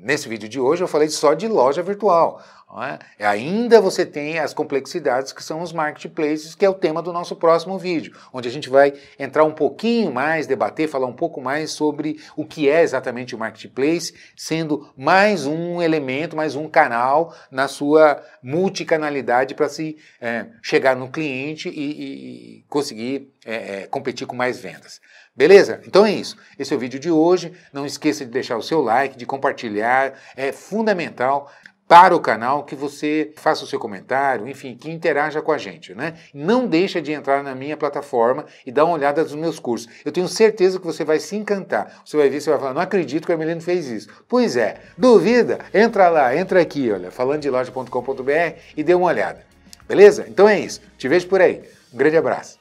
nesse 0.01 0.27
vídeo 0.27 0.49
de 0.49 0.59
hoje 0.59 0.83
eu 0.83 0.87
falei 0.87 1.07
só 1.09 1.33
de 1.33 1.47
loja 1.47 1.83
virtual. 1.83 2.41
É? 2.79 3.25
Ainda 3.25 3.81
você 3.81 4.05
tem 4.05 4.39
as 4.39 4.53
complexidades 4.53 5.33
que 5.33 5.43
são 5.43 5.61
os 5.61 5.73
marketplaces, 5.73 6.55
que 6.55 6.63
é 6.63 6.69
o 6.69 6.73
tema 6.73 7.01
do 7.01 7.11
nosso 7.11 7.35
próximo 7.35 7.77
vídeo, 7.77 8.15
onde 8.31 8.47
a 8.47 8.51
gente 8.51 8.69
vai 8.69 8.93
entrar 9.19 9.43
um 9.43 9.51
pouquinho 9.51 10.09
mais, 10.13 10.47
debater, 10.47 10.87
falar 10.87 11.07
um 11.07 11.13
pouco 11.13 11.41
mais 11.41 11.71
sobre 11.71 12.17
o 12.35 12.45
que 12.45 12.69
é 12.69 12.81
exatamente 12.81 13.35
o 13.35 13.37
marketplace, 13.37 14.13
sendo 14.37 14.89
mais 14.95 15.45
um 15.45 15.81
elemento, 15.81 16.37
mais 16.37 16.55
um 16.55 16.69
canal 16.69 17.35
na 17.51 17.67
sua 17.67 18.23
multicanalidade 18.41 19.53
para 19.53 19.67
se 19.67 19.97
é, 20.21 20.45
chegar 20.61 20.95
no 20.95 21.09
cliente 21.09 21.67
e, 21.67 22.59
e 22.59 22.65
conseguir 22.69 23.33
é, 23.45 23.81
é, 23.81 23.87
competir 23.87 24.25
com 24.25 24.35
mais 24.35 24.59
vendas. 24.59 25.01
Beleza? 25.35 25.81
Então 25.87 26.05
é 26.05 26.11
isso. 26.11 26.37
Esse 26.59 26.73
é 26.73 26.75
o 26.75 26.79
vídeo 26.79 26.99
de 26.99 27.09
hoje. 27.09 27.53
Não 27.71 27.85
esqueça 27.85 28.25
de 28.25 28.31
deixar 28.31 28.57
o 28.57 28.61
seu 28.61 28.81
like, 28.81 29.17
de 29.17 29.25
compartilhar. 29.25 30.13
É 30.35 30.51
fundamental 30.51 31.49
para 31.91 32.15
o 32.15 32.21
canal, 32.21 32.63
que 32.63 32.73
você 32.73 33.33
faça 33.35 33.65
o 33.65 33.67
seu 33.67 33.77
comentário, 33.77 34.47
enfim, 34.47 34.77
que 34.79 34.89
interaja 34.89 35.41
com 35.41 35.51
a 35.51 35.57
gente, 35.57 35.93
né? 35.93 36.13
Não 36.33 36.65
deixa 36.65 37.01
de 37.01 37.11
entrar 37.11 37.43
na 37.43 37.53
minha 37.53 37.75
plataforma 37.75 38.45
e 38.65 38.71
dar 38.71 38.85
uma 38.85 38.93
olhada 38.93 39.21
nos 39.23 39.33
meus 39.33 39.59
cursos. 39.59 39.89
Eu 40.05 40.11
tenho 40.13 40.25
certeza 40.25 40.79
que 40.79 40.85
você 40.85 41.03
vai 41.03 41.19
se 41.19 41.35
encantar. 41.35 42.01
Você 42.05 42.15
vai 42.15 42.29
ver, 42.29 42.39
você 42.39 42.49
vai 42.49 42.59
falar, 42.59 42.73
não 42.73 42.81
acredito 42.81 43.25
que 43.25 43.33
o 43.33 43.35
Emiliano 43.35 43.59
fez 43.59 43.87
isso. 43.89 44.07
Pois 44.25 44.55
é, 44.55 44.79
duvida? 44.97 45.59
Entra 45.73 46.07
lá, 46.07 46.33
entra 46.33 46.61
aqui, 46.61 46.89
olha, 46.89 47.11
falandodeloja.com.br 47.11 48.55
e 48.77 48.83
dê 48.85 48.93
uma 48.93 49.07
olhada. 49.07 49.45
Beleza? 49.85 50.25
Então 50.29 50.47
é 50.47 50.57
isso. 50.57 50.79
Te 50.97 51.09
vejo 51.09 51.27
por 51.27 51.41
aí. 51.41 51.61
Um 51.93 51.97
grande 51.97 52.15
abraço. 52.15 52.60